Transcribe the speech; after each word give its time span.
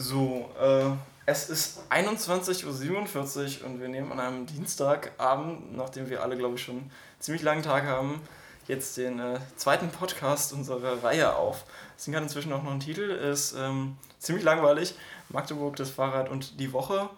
So, 0.00 0.48
äh, 0.60 0.90
es 1.26 1.50
ist 1.50 1.80
21.47 1.90 3.62
Uhr 3.62 3.66
und 3.66 3.80
wir 3.80 3.88
nehmen 3.88 4.12
an 4.12 4.20
einem 4.20 4.46
Dienstagabend, 4.46 5.76
nachdem 5.76 6.08
wir 6.08 6.22
alle, 6.22 6.36
glaube 6.36 6.54
ich, 6.54 6.62
schon 6.62 6.76
einen 6.76 6.90
ziemlich 7.18 7.42
langen 7.42 7.64
Tag 7.64 7.82
haben, 7.82 8.20
jetzt 8.68 8.96
den 8.96 9.18
äh, 9.18 9.40
zweiten 9.56 9.88
Podcast 9.88 10.52
unserer 10.52 11.02
Reihe 11.02 11.34
auf. 11.34 11.64
Das 11.96 12.04
Ding 12.04 12.14
hat 12.14 12.22
inzwischen 12.22 12.52
auch 12.52 12.62
noch 12.62 12.70
einen 12.70 12.78
Titel, 12.78 13.10
ist 13.10 13.56
ähm, 13.58 13.96
ziemlich 14.20 14.44
langweilig. 14.44 14.94
Magdeburg, 15.30 15.74
das 15.74 15.90
Fahrrad 15.90 16.28
und 16.28 16.60
die 16.60 16.72
Woche. 16.72 17.10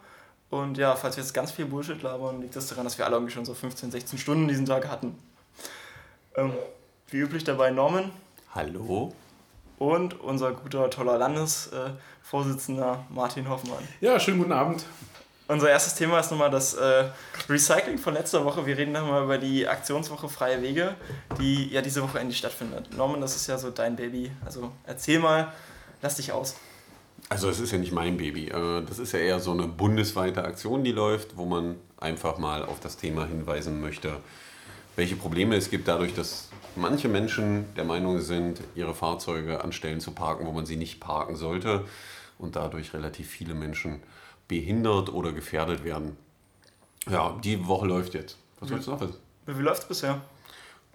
Und 0.49 0.79
ja, 0.79 0.97
falls 0.97 1.19
wir 1.19 1.23
jetzt 1.23 1.35
ganz 1.35 1.51
viel 1.51 1.67
Bullshit 1.67 2.01
labern, 2.01 2.41
liegt 2.41 2.57
das 2.57 2.69
daran, 2.69 2.85
dass 2.85 2.97
wir 2.97 3.05
alle 3.05 3.17
irgendwie 3.17 3.35
schon 3.35 3.45
so 3.45 3.53
15, 3.53 3.91
16 3.91 4.19
Stunden 4.19 4.49
diesen 4.49 4.65
Tag 4.65 4.89
hatten. 4.89 5.19
Ähm, 6.35 6.55
wie 7.09 7.19
üblich 7.19 7.45
dabei 7.45 7.73
Norman. 7.73 8.11
Hallo. 8.55 9.13
Und 9.81 10.21
unser 10.21 10.53
guter, 10.53 10.91
toller 10.91 11.17
Landesvorsitzender 11.17 13.07
Martin 13.09 13.49
Hoffmann. 13.49 13.83
Ja, 14.03 14.21
schönen 14.21 14.37
guten 14.37 14.53
Abend. 14.53 14.85
Unser 15.49 15.71
erstes 15.71 15.95
Thema 15.95 16.21
ist 16.21 16.31
nochmal 16.31 16.51
das 16.51 16.75
äh, 16.75 17.05
Recycling 17.49 17.97
von 17.97 18.13
letzter 18.13 18.45
Woche. 18.45 18.67
Wir 18.67 18.77
reden 18.77 18.93
nochmal 18.93 19.25
über 19.25 19.39
die 19.39 19.67
Aktionswoche 19.67 20.29
Freie 20.29 20.61
Wege, 20.61 20.97
die 21.41 21.71
ja 21.71 21.81
diese 21.81 22.03
Woche 22.03 22.19
endlich 22.19 22.37
stattfindet. 22.37 22.95
Norman, 22.95 23.23
das 23.23 23.35
ist 23.35 23.47
ja 23.47 23.57
so 23.57 23.71
dein 23.71 23.97
Baby. 23.97 24.31
Also 24.45 24.71
erzähl 24.85 25.19
mal, 25.19 25.51
lass 26.03 26.17
dich 26.17 26.31
aus. 26.31 26.57
Also 27.31 27.49
es 27.49 27.59
ist 27.59 27.73
ja 27.73 27.79
nicht 27.79 27.93
mein 27.93 28.19
Baby. 28.19 28.49
Äh, 28.49 28.85
das 28.85 28.99
ist 28.99 29.13
ja 29.13 29.21
eher 29.21 29.41
so 29.41 29.53
eine 29.53 29.67
bundesweite 29.67 30.45
Aktion, 30.45 30.85
die 30.85 30.93
läuft, 30.93 31.39
wo 31.39 31.47
man 31.47 31.77
einfach 31.97 32.37
mal 32.37 32.67
auf 32.67 32.81
das 32.81 32.99
Thema 32.99 33.25
hinweisen 33.25 33.81
möchte, 33.81 34.19
welche 34.97 35.17
Probleme 35.17 35.57
es 35.57 35.71
gibt 35.71 35.89
dadurch, 35.89 36.15
dass 36.15 36.49
manche 36.77 37.09
Menschen 37.09 37.67
der 37.77 37.85
Meinung 37.85 38.21
sind, 38.21 38.61
ihre 38.75 38.95
Fahrzeuge 38.95 39.63
an 39.63 39.73
Stellen 39.73 40.01
zu 40.01 40.13
parken, 40.13 40.47
wo 40.47 40.53
man 40.53 40.67
sie 40.67 40.77
nicht 40.77 41.01
parken 41.01 41.37
sollte 41.37 41.85
und 42.39 42.57
dadurch 42.57 42.95
relativ 42.95 43.29
viele 43.29 43.55
Menschen 43.55 44.03
behindert 44.49 45.13
oder 45.13 45.33
gefährdet 45.33 45.85
werden. 45.85 46.17
Ja, 47.09 47.39
die 47.43 47.67
Woche 47.67 47.87
läuft 47.87 48.15
jetzt. 48.15 48.37
Was 48.59 48.69
sollst 48.69 48.87
du 48.87 48.91
noch 48.93 49.01
wissen? 49.01 49.17
Wie 49.47 49.63
läuft 49.63 49.83
es 49.83 49.89
bisher? 49.89 50.21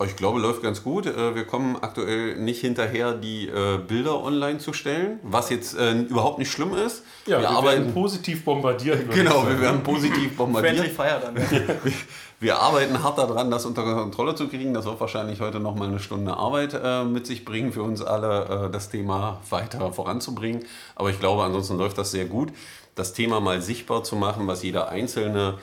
Ich 0.04 0.18
glaube, 0.18 0.42
läuft 0.42 0.62
ganz 0.62 0.84
gut. 0.84 1.06
Äh, 1.06 1.36
wir 1.36 1.46
kommen 1.46 1.78
aktuell 1.78 2.36
nicht 2.36 2.60
hinterher, 2.60 3.14
die 3.14 3.48
äh, 3.48 3.78
Bilder 3.78 4.22
online 4.22 4.58
zu 4.58 4.74
stellen, 4.74 5.20
was 5.24 5.50
jetzt 5.50 5.78
äh, 5.78 5.94
überhaupt 5.94 6.38
nicht 6.38 6.52
schlimm 6.52 6.76
ist. 6.76 7.04
Ja, 7.26 7.38
wir, 7.38 7.44
wir 7.44 7.50
arbeiten 7.50 7.82
werden 7.84 7.94
positiv 7.94 8.44
bombardiert. 8.44 9.10
Genau, 9.14 9.48
wir 9.48 9.60
werden 9.62 9.84
positiv 9.84 10.36
bombardiert. 10.36 10.76
Friendly 10.76 10.94
Fire 10.94 11.22
dann. 11.22 11.38
wir, 12.40 12.60
arbeiten 12.60 13.02
hart 13.02 13.18
daran, 13.18 13.50
das 13.50 13.66
unter 13.66 13.84
Kontrolle 13.84 14.36
zu 14.36 14.48
kriegen. 14.48 14.74
Das 14.74 14.86
wird 14.86 15.00
wahrscheinlich 15.00 15.42
heute 15.42 15.60
noch 15.60 15.76
mal 15.76 15.88
eine 15.88 16.00
Stunde 16.00 16.36
Arbeit 16.36 16.80
mit 17.06 17.26
sich 17.26 17.46
bringen, 17.46 17.72
für 17.72 17.82
uns 17.82 18.02
alle 18.02 18.70
das 18.72 18.90
Thema 18.90 19.42
weiter 19.50 19.94
voranzubringen. 19.94 20.66
Aber 20.96 21.10
ich 21.10 21.20
glaube, 21.20 21.44
ansonsten 21.44 21.78
läuft 21.78 21.98
das 21.98 22.12
sehr 22.12 22.26
gut. 22.26 22.52
Das 22.96 23.14
Thema 23.14 23.40
mal 23.40 23.62
sichtbar 23.62 24.04
zu 24.04 24.16
machen, 24.16 24.48
was 24.48 24.64
jeder 24.64 24.90
Einzelne 24.90 25.58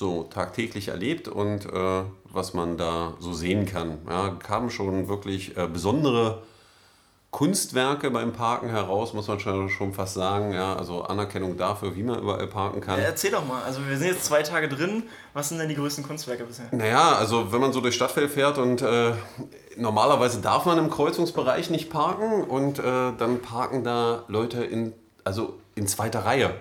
so 0.00 0.24
tagtäglich 0.24 0.88
erlebt 0.88 1.28
und 1.28 1.66
äh, 1.66 2.02
was 2.24 2.54
man 2.54 2.78
da 2.78 3.14
so 3.20 3.34
sehen 3.34 3.66
kann. 3.66 3.98
Ja, 4.08 4.30
kamen 4.30 4.70
schon 4.70 5.08
wirklich 5.08 5.56
äh, 5.58 5.66
besondere 5.66 6.42
Kunstwerke 7.30 8.10
beim 8.10 8.32
Parken 8.32 8.70
heraus, 8.70 9.14
muss 9.14 9.28
man 9.28 9.38
schon, 9.38 9.94
fast 9.94 10.14
sagen. 10.14 10.52
Ja, 10.52 10.74
also 10.74 11.04
Anerkennung 11.04 11.56
dafür, 11.56 11.94
wie 11.94 12.02
man 12.02 12.18
überall 12.18 12.46
parken 12.48 12.80
kann. 12.80 12.98
Ja, 12.98 13.04
erzähl 13.04 13.30
doch 13.30 13.46
mal, 13.46 13.62
also 13.62 13.86
wir 13.88 13.96
sind 13.96 14.08
jetzt 14.08 14.24
zwei 14.24 14.42
Tage 14.42 14.68
drin. 14.68 15.04
Was 15.32 15.48
sind 15.48 15.58
denn 15.58 15.68
die 15.68 15.76
größten 15.76 16.04
Kunstwerke 16.04 16.42
bisher? 16.44 16.66
Naja, 16.72 17.12
also 17.12 17.52
wenn 17.52 17.60
man 17.60 17.72
so 17.72 17.80
durch 17.80 17.94
Stadtfeld 17.94 18.32
fährt 18.32 18.58
und 18.58 18.82
äh, 18.82 19.12
normalerweise 19.76 20.40
darf 20.40 20.64
man 20.66 20.76
im 20.78 20.90
Kreuzungsbereich 20.90 21.70
nicht 21.70 21.88
parken 21.88 22.42
und 22.42 22.80
äh, 22.80 22.82
dann 23.16 23.40
parken 23.40 23.84
da 23.84 24.24
Leute 24.26 24.64
in, 24.64 24.92
also 25.22 25.56
in 25.76 25.86
zweiter 25.86 26.24
Reihe. 26.24 26.52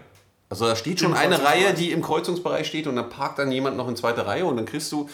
Also 0.50 0.68
da 0.68 0.76
steht 0.76 1.00
schon 1.00 1.16
eine 1.16 1.44
Reihe, 1.44 1.74
die 1.74 1.92
im 1.92 2.04
Kreuzungsbereich 2.04 2.68
steht 2.68 2.86
und 2.86 2.96
dann 2.96 3.10
parkt 3.10 3.40
dann 3.40 3.52
jemand 3.52 3.76
noch 3.76 3.88
in 3.88 3.96
zweiter 3.96 4.28
Reihe 4.28 4.46
und 4.46 4.58
dann 4.58 4.66
kriegst 4.66 4.92
du, 4.92 5.10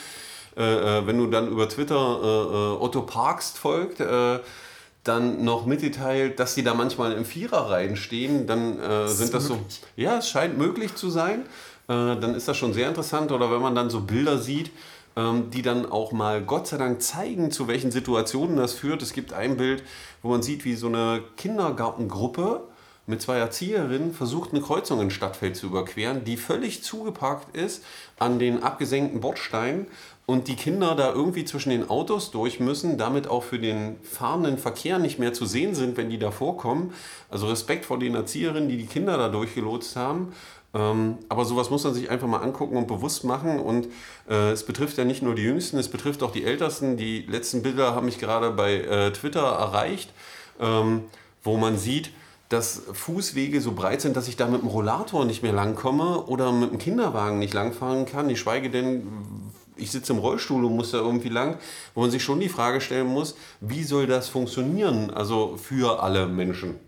äh, 0.58 0.64
äh 1.00 1.08
wenn 1.08 1.18
du 1.18 1.28
dann 1.28 1.48
über 1.48 1.70
Twitter 1.70 1.96
äh, 1.96 2.28
äh, 2.28 2.84
Otto 2.84 3.04
Parkst 3.04 3.58
folgt, 3.58 4.02
äh, 4.02 4.40
dann 5.08 5.44
noch 5.44 5.66
mitgeteilt, 5.66 6.40
dass 6.40 6.56
sie 6.56 6.64
da 6.64 6.74
manchmal 6.74 7.14
im 7.14 7.26
Viererreihen 7.26 7.96
stehen, 7.96 8.48
dann 8.48 8.80
äh, 8.80 9.08
sind 9.08 9.34
das 9.34 9.50
möglich? 9.50 9.80
so. 9.82 9.88
Ja, 9.96 10.18
es 10.18 10.30
scheint 10.30 10.58
möglich 10.58 10.96
zu 10.96 11.10
sein. 11.10 11.46
dann 11.88 12.34
ist 12.34 12.48
das 12.48 12.58
schon 12.58 12.74
sehr 12.74 12.88
interessant. 12.88 13.32
Oder 13.32 13.52
wenn 13.52 13.62
man 13.62 13.76
dann 13.76 13.92
so 13.92 14.02
Bilder 14.02 14.40
sieht, 14.40 14.72
ähm, 15.18 15.50
die 15.50 15.62
dann 15.62 15.90
auch 15.90 16.12
mal 16.12 16.42
Gott 16.42 16.68
sei 16.68 16.78
Dank 16.78 17.02
zeigen, 17.02 17.50
zu 17.50 17.70
welchen 17.70 17.90
Situationen 17.90 18.58
das 18.58 18.74
führt. 18.74 19.02
Es 19.02 19.14
gibt 19.14 19.32
ein 19.32 19.56
Bild, 19.56 19.84
wo 20.22 20.30
man 20.30 20.44
sieht, 20.44 20.66
wie 20.66 20.76
so 20.76 20.88
eine 20.88 21.24
Kindergartengruppe 21.38 22.64
mit 23.08 23.22
zwei 23.22 23.38
Erzieherinnen 23.38 24.14
versucht, 24.14 24.52
eine 24.52 24.62
Kreuzung 24.62 25.00
in 25.00 25.12
Stadtfeld 25.12 25.56
zu 25.56 25.68
überqueren, 25.68 26.26
die 26.26 26.36
völlig 26.38 26.84
zugeparkt 26.84 27.56
ist 27.56 27.84
an 28.18 28.40
den 28.40 28.64
abgesenkten 28.64 29.22
Bordsteinen 29.22 29.88
und 30.26 30.48
die 30.48 30.56
Kinder 30.56 30.96
da 30.96 31.12
irgendwie 31.14 31.46
zwischen 31.46 31.70
den 31.70 31.90
Autos 31.90 32.32
durch 32.32 32.60
müssen, 32.60 32.98
damit 32.98 33.28
auch 33.28 33.44
für 33.44 33.60
den 33.60 33.98
fahrenden 34.02 34.58
Verkehr 34.58 34.98
nicht 34.98 35.20
mehr 35.20 35.34
zu 35.34 35.46
sehen 35.46 35.76
sind, 35.76 35.98
wenn 35.98 36.10
die 36.10 36.18
da 36.18 36.32
vorkommen. 36.32 36.94
Also 37.30 37.48
Respekt 37.48 37.86
vor 37.86 38.00
den 38.00 38.16
Erzieherinnen, 38.16 38.68
die 38.68 38.78
die 38.78 38.88
Kinder 38.88 39.18
da 39.18 39.30
durchgelotst 39.30 39.96
haben. 39.96 40.34
Ähm, 40.74 41.20
aber 41.30 41.46
sowas 41.46 41.70
muss 41.70 41.84
man 41.84 41.94
sich 41.94 42.10
einfach 42.10 42.28
mal 42.28 42.40
angucken 42.40 42.76
und 42.76 42.88
bewusst 42.88 43.24
machen. 43.24 43.60
Und 43.60 43.88
äh, 44.28 44.52
es 44.52 44.64
betrifft 44.64 44.98
ja 44.98 45.06
nicht 45.06 45.22
nur 45.22 45.36
die 45.36 45.44
Jüngsten, 45.44 45.78
es 45.78 45.90
betrifft 45.90 46.24
auch 46.24 46.32
die 46.32 46.44
Ältesten. 46.44 46.98
Die 46.98 47.22
letzten 47.22 47.62
Bilder 47.62 47.94
haben 47.94 48.08
mich 48.08 48.18
gerade 48.18 48.50
bei 48.50 48.78
äh, 48.78 49.14
Twitter 49.14 49.44
erreicht, 49.44 50.12
ähm, 50.60 51.04
wo 51.44 51.56
man 51.58 51.78
sieht, 51.78 52.10
dass 52.50 52.82
Fußwege 52.94 53.62
so 53.62 53.72
breit 53.74 54.02
sind, 54.02 54.16
dass 54.16 54.28
ich 54.28 54.38
da 54.38 54.48
mit 54.48 54.62
dem 54.62 54.68
Rollator 54.68 55.26
nicht 55.26 55.44
mehr 55.44 55.54
langkomme 55.54 56.26
oder 56.26 56.52
mit 56.52 56.72
dem 56.72 56.78
Kinderwagen 56.78 57.40
nicht 57.40 57.54
langfahren 57.54 58.06
kann. 58.06 58.30
Ich 58.30 58.40
schweige 58.40 58.70
denn, 58.70 59.08
ich 59.76 59.92
sitze 59.92 60.14
im 60.14 60.20
Rollstuhl 60.20 60.64
und 60.64 60.76
muss 60.76 60.92
da 60.92 60.98
irgendwie 60.98 61.30
lang, 61.30 61.58
wo 61.94 62.02
man 62.02 62.12
sich 62.12 62.24
schon 62.24 62.40
die 62.40 62.50
Frage 62.50 62.82
stellen 62.82 63.08
muss, 63.08 63.36
wie 63.62 63.84
soll 63.84 64.08
das 64.08 64.30
funktionieren, 64.30 65.12
also 65.12 65.58
für 65.58 66.02
alle 66.02 66.28
Menschen. 66.28 66.80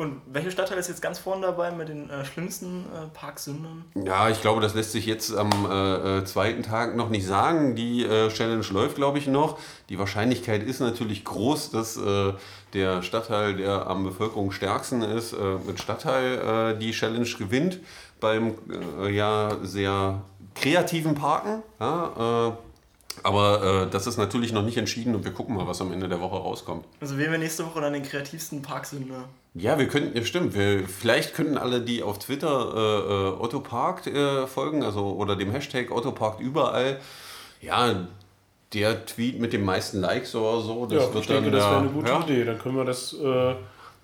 Und 0.00 0.22
welche 0.32 0.50
Stadtteil 0.50 0.78
ist 0.78 0.88
jetzt 0.88 1.02
ganz 1.02 1.18
vorne 1.18 1.42
dabei 1.42 1.72
mit 1.72 1.90
den 1.90 2.08
äh, 2.08 2.24
schlimmsten 2.24 2.86
äh, 2.86 3.08
Parksündern? 3.12 3.84
Ja, 3.94 4.30
ich 4.30 4.40
glaube, 4.40 4.62
das 4.62 4.72
lässt 4.72 4.92
sich 4.92 5.04
jetzt 5.04 5.36
am 5.36 5.50
äh, 5.70 6.20
äh 6.20 6.24
zweiten 6.24 6.62
Tag 6.62 6.96
noch 6.96 7.10
nicht 7.10 7.26
sagen. 7.26 7.76
Die 7.76 8.04
äh, 8.04 8.30
Challenge 8.30 8.64
läuft, 8.70 8.96
glaube 8.96 9.18
ich, 9.18 9.26
noch. 9.26 9.58
Die 9.90 9.98
Wahrscheinlichkeit 9.98 10.62
ist 10.62 10.80
natürlich 10.80 11.26
groß, 11.26 11.72
dass 11.72 11.98
äh, 11.98 12.32
der 12.72 13.02
Stadtteil, 13.02 13.56
der 13.56 13.88
am 13.88 14.04
bevölkerungsstärksten 14.04 15.02
ist, 15.02 15.34
mit 15.66 15.80
Stadtteil 15.80 16.78
die 16.78 16.92
Challenge 16.92 17.28
gewinnt 17.36 17.80
beim 18.20 18.54
ja 19.10 19.58
sehr 19.64 20.22
kreativen 20.54 21.14
Parken. 21.14 21.62
Ja, 21.78 22.56
aber 23.22 23.84
äh, 23.86 23.90
das 23.90 24.06
ist 24.06 24.16
natürlich 24.16 24.52
noch 24.52 24.62
nicht 24.62 24.76
entschieden 24.76 25.14
und 25.14 25.24
wir 25.24 25.32
gucken 25.32 25.54
mal, 25.56 25.66
was 25.66 25.80
am 25.80 25.92
Ende 25.92 26.08
der 26.08 26.20
Woche 26.20 26.36
rauskommt. 26.36 26.86
Also 27.00 27.18
wählen 27.18 27.32
wir 27.32 27.38
nächste 27.38 27.66
Woche 27.66 27.80
dann 27.80 27.92
den 27.92 28.02
kreativsten 28.02 28.62
Parksünder. 28.62 29.24
Ja, 29.54 29.78
wir 29.78 29.88
könnten, 29.88 30.16
ja 30.16 30.24
stimmt, 30.24 30.54
wir, 30.54 30.88
vielleicht 30.88 31.34
könnten 31.34 31.58
alle, 31.58 31.80
die 31.80 32.02
auf 32.02 32.18
Twitter 32.18 32.72
äh, 32.74 33.12
äh 33.12 33.42
Otto 33.42 33.60
Parkt 33.60 34.06
äh, 34.06 34.46
folgen, 34.46 34.84
also 34.84 35.06
oder 35.12 35.36
dem 35.36 35.50
Hashtag 35.50 35.90
Otto 35.90 36.12
Parkt 36.12 36.40
überall, 36.40 37.00
ja, 37.60 38.06
der 38.72 39.04
Tweet 39.04 39.40
mit 39.40 39.52
den 39.52 39.64
meisten 39.64 40.00
Likes 40.00 40.34
oder 40.34 40.60
so, 40.60 40.86
das 40.86 41.02
ja, 41.02 41.12
wird 41.12 41.22
ich 41.22 41.26
denke, 41.26 41.50
dann, 41.50 41.58
das 41.58 41.68
wäre 41.68 41.80
eine 41.80 41.88
gute 41.88 42.08
ja? 42.08 42.20
Idee. 42.20 42.44
Dann 42.44 42.58
können 42.58 42.76
wir 42.76 42.84
das 42.84 43.12
äh, 43.12 43.54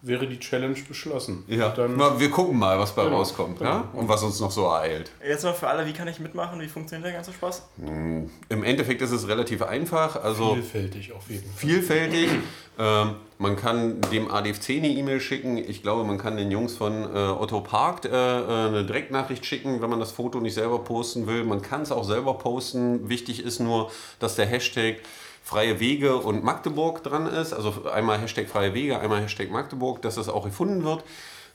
wäre 0.06 0.27
die 0.27 0.39
Challenge 0.39 0.77
beschlossen. 0.87 1.44
Ja, 1.49 1.71
dann, 1.71 1.99
wir 1.99 2.31
gucken 2.31 2.59
mal, 2.59 2.78
was 2.78 2.94
bei 2.94 3.05
genau, 3.05 3.17
rauskommt 3.17 3.59
genau. 3.59 3.71
Ja? 3.71 3.89
und 3.93 4.09
was 4.09 4.22
uns 4.22 4.41
noch 4.41 4.50
so 4.50 4.65
ereilt. 4.65 5.11
Jetzt 5.27 5.44
mal 5.44 5.53
für 5.53 5.69
alle, 5.69 5.87
wie 5.87 5.93
kann 5.93 6.09
ich 6.09 6.21
mitmachen? 6.21 6.61
Wie 6.61 6.69
funktioniert 6.69 7.06
der 7.06 7.15
ganze 7.15 7.33
Spaß? 7.33 7.62
Hm, 7.84 8.31
Im 8.49 8.65
Endeffekt 8.65 9.03
ist 9.03 9.11
es 9.11 9.28
relativ 9.28 9.62
einfach. 9.62 10.22
Also 10.22 10.55
vielfältig 10.55 11.12
auf 11.12 11.28
jeden 11.28 11.44
Fall. 11.44 11.56
Vielfältig. 11.56 12.31
ähm, 12.78 13.17
man 13.39 13.56
kann 13.56 14.00
dem 14.12 14.31
ADFC 14.31 14.71
eine 14.71 14.89
E-Mail 14.89 15.21
schicken. 15.21 15.59
Ich 15.59 15.83
glaube, 15.83 16.05
man 16.05 16.19
kann 16.19 16.37
den 16.37 16.50
Jungs 16.50 16.77
von 16.77 17.05
äh, 17.05 17.19
Otto 17.19 17.61
Parkt 17.61 18.06
äh, 18.06 18.11
äh, 18.11 18.69
eine 18.69 18.85
Direktnachricht 18.85 19.44
schicken, 19.44 19.82
wenn 19.82 19.91
man 19.91 20.00
das 20.00 20.12
Foto 20.12 20.41
nicht 20.41 20.55
selber 20.55 20.79
posten 20.79 21.26
will. 21.26 21.44
Man 21.44 21.62
kann 21.62 21.82
es 21.82 21.93
auch 21.93 22.05
selber 22.05 22.35
posten. 22.35 23.09
Wichtig 23.09 23.44
ist 23.44 23.61
nur, 23.61 23.91
dass 24.20 24.37
der 24.37 24.47
Hashtag 24.47 24.97
Freie 25.46 25.78
Wege 25.78 26.16
und 26.16 26.43
Magdeburg 26.43 27.04
dran 27.04 27.28
ist. 27.28 27.52
Also 27.52 27.88
einmal 27.88 28.19
Hashtag 28.19 28.48
Freie 28.48 28.75
Wege, 28.75 28.98
einmal 28.98 29.22
Hashtag 29.22 29.48
Magdeburg, 29.48 30.02
dass 30.02 30.16
das 30.16 30.28
auch 30.28 30.44
gefunden 30.44 30.82
wird. 30.82 31.04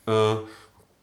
Äh, 0.07 0.39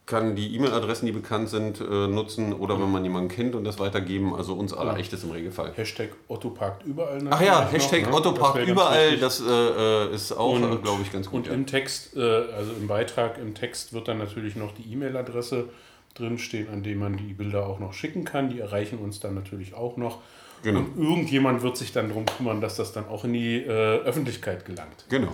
kann 0.06 0.34
die 0.34 0.56
E-Mail-Adressen, 0.56 1.04
die 1.04 1.12
bekannt 1.12 1.50
sind, 1.50 1.82
äh, 1.82 1.84
nutzen 1.84 2.54
oder 2.54 2.80
wenn 2.80 2.90
man 2.90 3.04
jemanden 3.04 3.28
kennt 3.28 3.54
und 3.54 3.64
das 3.64 3.78
weitergeben. 3.78 4.34
Also 4.34 4.54
uns 4.54 4.72
alle 4.72 4.96
echt 4.96 5.12
ist 5.12 5.22
im 5.22 5.32
Regelfall. 5.32 5.72
Hashtag 5.76 6.12
Otto 6.28 6.48
parkt 6.48 6.82
überall. 6.86 7.20
Ach 7.28 7.42
ja, 7.42 7.68
Hashtag 7.68 8.04
noch, 8.04 8.08
ne? 8.08 8.16
Otto 8.16 8.32
parkt 8.32 8.66
überall, 8.66 9.18
das 9.18 9.42
äh, 9.46 10.14
ist 10.14 10.32
auch, 10.32 10.58
glaube 10.82 11.02
ich, 11.02 11.12
ganz 11.12 11.28
gut. 11.28 11.40
Und 11.40 11.46
ja. 11.48 11.52
im 11.52 11.66
Text, 11.66 12.16
äh, 12.16 12.20
also 12.22 12.72
im 12.72 12.86
Beitrag, 12.88 13.36
im 13.36 13.54
Text 13.54 13.92
wird 13.92 14.08
dann 14.08 14.16
natürlich 14.16 14.56
noch 14.56 14.72
die 14.72 14.90
E-Mail-Adresse 14.90 15.68
drinstehen, 16.14 16.70
an 16.70 16.82
dem 16.82 17.00
man 17.00 17.18
die 17.18 17.34
Bilder 17.34 17.66
auch 17.66 17.80
noch 17.80 17.92
schicken 17.92 18.24
kann. 18.24 18.48
Die 18.48 18.60
erreichen 18.60 18.98
uns 18.98 19.20
dann 19.20 19.34
natürlich 19.34 19.74
auch 19.74 19.98
noch. 19.98 20.22
Genau. 20.62 20.80
Und 20.80 20.98
irgendjemand 20.98 21.62
wird 21.62 21.76
sich 21.76 21.92
dann 21.92 22.08
darum 22.08 22.26
kümmern, 22.26 22.60
dass 22.60 22.76
das 22.76 22.92
dann 22.92 23.06
auch 23.08 23.24
in 23.24 23.32
die 23.32 23.56
äh, 23.56 23.98
Öffentlichkeit 24.00 24.64
gelangt. 24.64 25.04
Genau. 25.08 25.32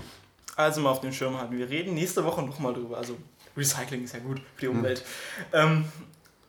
Also 0.57 0.81
mal 0.81 0.91
auf 0.91 1.01
dem 1.01 1.13
Schirm 1.13 1.39
halten. 1.39 1.59
Wir 1.59 1.69
reden 1.69 1.95
nächste 1.95 2.25
Woche 2.25 2.43
nochmal 2.43 2.75
drüber. 2.75 2.97
Also 2.97 3.17
Recycling 3.57 4.05
ist 4.05 4.15
ja 4.15 4.21
gut 4.21 4.41
für 4.57 4.61
die 4.61 4.69
Umwelt. 4.69 5.05
Ähm, 5.53 5.85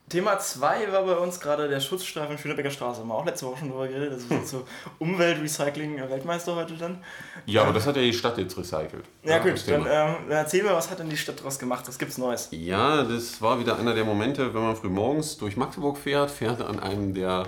Thema 0.07 0.37
2 0.37 0.91
war 0.91 1.03
bei 1.03 1.15
uns 1.15 1.39
gerade 1.39 1.67
der 1.67 1.79
Schutzstreifen 1.79 2.37
Schönebecker 2.37 2.69
Straße. 2.69 2.99
Haben 3.01 3.07
wir 3.07 3.15
auch 3.15 3.25
letzte 3.25 3.47
Woche 3.47 3.57
schon 3.57 3.69
drüber 3.69 3.87
geredet. 3.87 4.13
Das 4.13 4.21
ist 4.21 4.29
jetzt 4.29 4.49
so 4.49 4.67
Umweltrecycling-Weltmeister 4.99 6.55
heute 6.55 6.75
dann. 6.75 7.03
Ja, 7.47 7.63
aber 7.63 7.73
das 7.73 7.87
hat 7.87 7.95
ja 7.95 8.03
die 8.03 8.13
Stadt 8.13 8.37
jetzt 8.37 8.55
recycelt. 8.55 9.05
Ja, 9.23 9.39
gut, 9.39 9.53
das 9.53 9.65
dann, 9.65 9.81
ähm, 9.81 10.15
dann 10.29 10.37
erzähl 10.37 10.61
mir, 10.61 10.73
was 10.73 10.91
hat 10.91 10.99
denn 10.99 11.09
die 11.09 11.17
Stadt 11.17 11.39
daraus 11.39 11.57
gemacht? 11.57 11.87
Was 11.87 11.97
gibt's 11.97 12.19
Neues? 12.19 12.49
Ja, 12.51 13.03
das 13.03 13.41
war 13.41 13.59
wieder 13.59 13.79
einer 13.79 13.95
der 13.95 14.05
Momente, 14.05 14.53
wenn 14.53 14.61
man 14.61 14.75
früh 14.75 14.89
morgens 14.89 15.37
durch 15.37 15.57
Magdeburg 15.57 15.97
fährt, 15.97 16.29
fährt 16.29 16.61
an 16.61 16.79
einem 16.79 17.15
der 17.15 17.47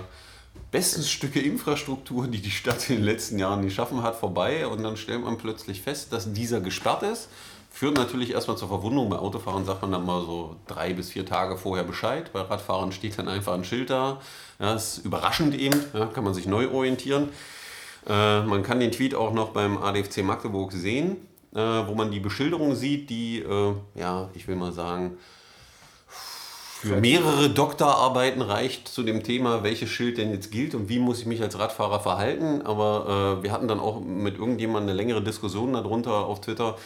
besten 0.70 1.02
Stücke 1.02 1.40
Infrastruktur, 1.40 2.26
die 2.26 2.40
die 2.40 2.50
Stadt 2.50 2.90
in 2.90 2.96
den 2.96 3.04
letzten 3.04 3.38
Jahren 3.38 3.62
geschaffen 3.62 4.02
hat, 4.02 4.16
vorbei 4.16 4.66
und 4.66 4.82
dann 4.82 4.96
stellt 4.96 5.24
man 5.24 5.38
plötzlich 5.38 5.82
fest, 5.82 6.12
dass 6.12 6.32
dieser 6.32 6.60
gesperrt 6.60 7.02
ist. 7.02 7.28
Führt 7.70 7.96
natürlich 7.96 8.32
erstmal 8.32 8.56
zur 8.56 8.68
Verwundung. 8.68 9.08
Bei 9.08 9.18
Autofahrern 9.18 9.64
sagt 9.64 9.82
man 9.82 9.92
dann 9.92 10.04
mal 10.04 10.22
so 10.22 10.56
drei 10.66 10.94
bis 10.94 11.10
vier 11.10 11.24
Tage 11.24 11.56
vorher 11.56 11.84
Bescheid. 11.84 12.32
Bei 12.32 12.40
Radfahrern 12.40 12.92
steht 12.92 13.18
dann 13.18 13.28
einfach 13.28 13.54
ein 13.54 13.64
Schild 13.64 13.90
da. 13.90 14.20
Ja, 14.58 14.74
ist 14.74 14.98
überraschend 15.04 15.54
eben, 15.54 15.80
ja, 15.92 16.06
kann 16.06 16.24
man 16.24 16.34
sich 16.34 16.46
neu 16.46 16.70
orientieren. 16.70 17.28
Äh, 18.06 18.42
man 18.42 18.62
kann 18.62 18.80
den 18.80 18.90
Tweet 18.90 19.14
auch 19.14 19.32
noch 19.32 19.50
beim 19.50 19.78
ADFC 19.78 20.24
Magdeburg 20.24 20.72
sehen, 20.72 21.28
äh, 21.54 21.58
wo 21.58 21.94
man 21.94 22.10
die 22.10 22.20
Beschilderung 22.20 22.74
sieht, 22.74 23.10
die, 23.10 23.40
äh, 23.40 23.74
ja, 23.94 24.30
ich 24.34 24.48
will 24.48 24.56
mal 24.56 24.72
sagen, 24.72 25.18
für 26.80 27.00
mehrere 27.00 27.50
Doktorarbeiten 27.50 28.40
reicht 28.40 28.86
zu 28.86 29.02
dem 29.02 29.22
Thema, 29.24 29.62
welches 29.64 29.90
Schild 29.90 30.16
denn 30.18 30.30
jetzt 30.32 30.50
gilt 30.52 30.74
und 30.74 30.88
wie 30.88 31.00
muss 31.00 31.20
ich 31.20 31.26
mich 31.26 31.42
als 31.42 31.58
Radfahrer 31.58 31.98
verhalten. 32.00 32.62
Aber 32.62 33.38
äh, 33.38 33.42
wir 33.42 33.52
hatten 33.52 33.66
dann 33.66 33.80
auch 33.80 34.00
mit 34.00 34.38
irgendjemandem 34.38 34.90
eine 34.90 34.96
längere 34.96 35.22
Diskussion 35.22 35.72
darunter 35.72 36.12
auf 36.26 36.40
Twitter, 36.40 36.76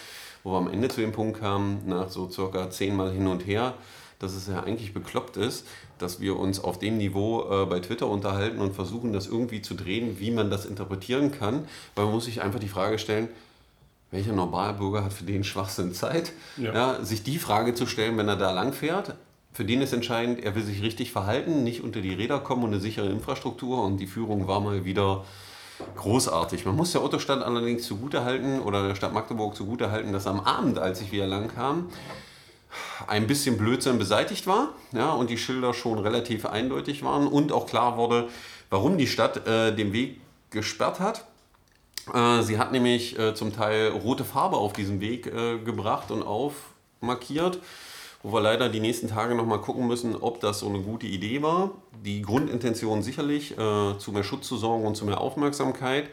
wo 0.44 0.52
wir 0.52 0.58
am 0.58 0.68
Ende 0.68 0.88
zu 0.88 1.00
dem 1.02 1.12
Punkt 1.12 1.40
kamen, 1.40 1.82
nach 1.86 2.08
so 2.08 2.30
circa 2.30 2.70
zehnmal 2.70 3.12
hin 3.12 3.26
und 3.26 3.46
her, 3.46 3.74
dass 4.18 4.32
es 4.34 4.46
ja 4.46 4.62
eigentlich 4.62 4.94
bekloppt 4.94 5.36
ist, 5.36 5.66
dass 5.98 6.20
wir 6.20 6.38
uns 6.38 6.62
auf 6.64 6.78
dem 6.78 6.96
Niveau 6.96 7.62
äh, 7.62 7.66
bei 7.66 7.80
Twitter 7.80 8.06
unterhalten 8.06 8.60
und 8.60 8.74
versuchen, 8.74 9.12
das 9.12 9.26
irgendwie 9.26 9.60
zu 9.60 9.74
drehen, 9.74 10.18
wie 10.18 10.30
man 10.30 10.50
das 10.50 10.64
interpretieren 10.64 11.32
kann. 11.32 11.66
Weil 11.94 12.06
man 12.06 12.14
muss 12.14 12.24
sich 12.24 12.40
einfach 12.40 12.60
die 12.60 12.68
Frage 12.68 12.98
stellen, 12.98 13.28
welcher 14.10 14.32
Normalbürger 14.32 15.04
hat 15.04 15.12
für 15.12 15.24
den 15.24 15.44
Schwachsinn 15.44 15.92
Zeit, 15.92 16.32
Ja. 16.56 16.72
ja. 16.72 17.04
sich 17.04 17.22
die 17.22 17.38
Frage 17.38 17.74
zu 17.74 17.86
stellen, 17.86 18.16
wenn 18.16 18.28
er 18.28 18.36
da 18.36 18.52
lang 18.52 18.72
fährt. 18.72 19.14
Für 19.52 19.64
den 19.64 19.82
ist 19.82 19.93
entscheidend, 19.93 20.43
er 20.43 20.54
will 20.54 20.62
sich 20.62 20.82
richtig 20.82 21.12
verhalten, 21.12 21.62
nicht 21.62 21.82
unter 21.82 22.00
die 22.00 22.14
Räder 22.14 22.40
kommen 22.40 22.64
und 22.64 22.70
eine 22.70 22.81
sichere 22.81 23.10
Infrastruktur. 23.10 23.84
Und 23.84 23.99
die 23.99 24.06
Führung 24.06 24.46
war 24.46 24.60
mal 24.60 24.84
wieder 24.84 25.25
großartig. 25.96 26.64
Man 26.64 26.76
muss 26.76 26.93
der 26.93 27.02
Autostadt 27.02 27.43
allerdings 27.43 27.84
zugutehalten 27.84 28.60
oder 28.60 28.87
der 28.87 28.94
Stadt 28.94 29.12
Magdeburg 29.12 29.54
zugutehalten, 29.54 30.12
dass 30.12 30.26
am 30.26 30.40
Abend, 30.40 30.78
als 30.78 31.00
ich 31.02 31.12
wieder 31.12 31.26
lang 31.26 31.49
kam, 31.49 31.90
ein 33.06 33.26
bisschen 33.26 33.58
Blödsinn 33.58 33.99
beseitigt 33.99 34.46
war 34.46 34.70
ja, 34.93 35.12
und 35.12 35.31
die 35.31 35.37
Schilder 35.37 35.75
schon 35.75 35.99
relativ 35.99 36.46
eindeutig 36.46 37.02
waren 37.02 37.26
und 37.26 37.52
auch 37.52 37.66
klar 37.66 37.96
wurde, 37.96 38.28
warum 38.70 38.96
die 38.96 39.06
Stadt 39.06 39.46
äh, 39.46 39.75
den 39.75 39.93
Weg 39.93 40.20
gesperrt 40.50 41.00
hat. 41.00 41.26
Äh, 42.14 42.43
sie 42.43 42.58
hat 42.58 42.72
nämlich 42.72 43.19
äh, 43.19 43.34
zum 43.34 43.54
Teil 43.54 43.88
rote 43.88 44.25
Farbe 44.25 44.56
auf 44.56 44.72
diesem 44.72 45.00
Weg 45.00 45.26
äh, 45.26 45.58
gebracht 45.58 46.10
und 46.10 46.22
aufmarkiert, 46.22 47.58
wo 48.22 48.32
wir 48.32 48.40
leider 48.40 48.69
die 48.69 48.80
nächsten 48.80 49.08
Tage 49.08 49.34
nochmal 49.34 49.60
gucken 49.60 49.86
müssen, 49.86 50.16
ob 50.16 50.40
das 50.40 50.60
so 50.60 50.69
eine 50.69 50.80
gute 50.80 51.06
Idee 51.06 51.42
war. 51.42 51.70
Die 52.04 52.22
Grundintention 52.22 53.02
sicherlich, 53.02 53.52
äh, 53.52 53.98
zu 53.98 54.12
mehr 54.12 54.24
Schutz 54.24 54.46
zu 54.46 54.56
sorgen 54.56 54.86
und 54.86 54.96
zu 54.96 55.04
mehr 55.04 55.20
Aufmerksamkeit. 55.20 56.08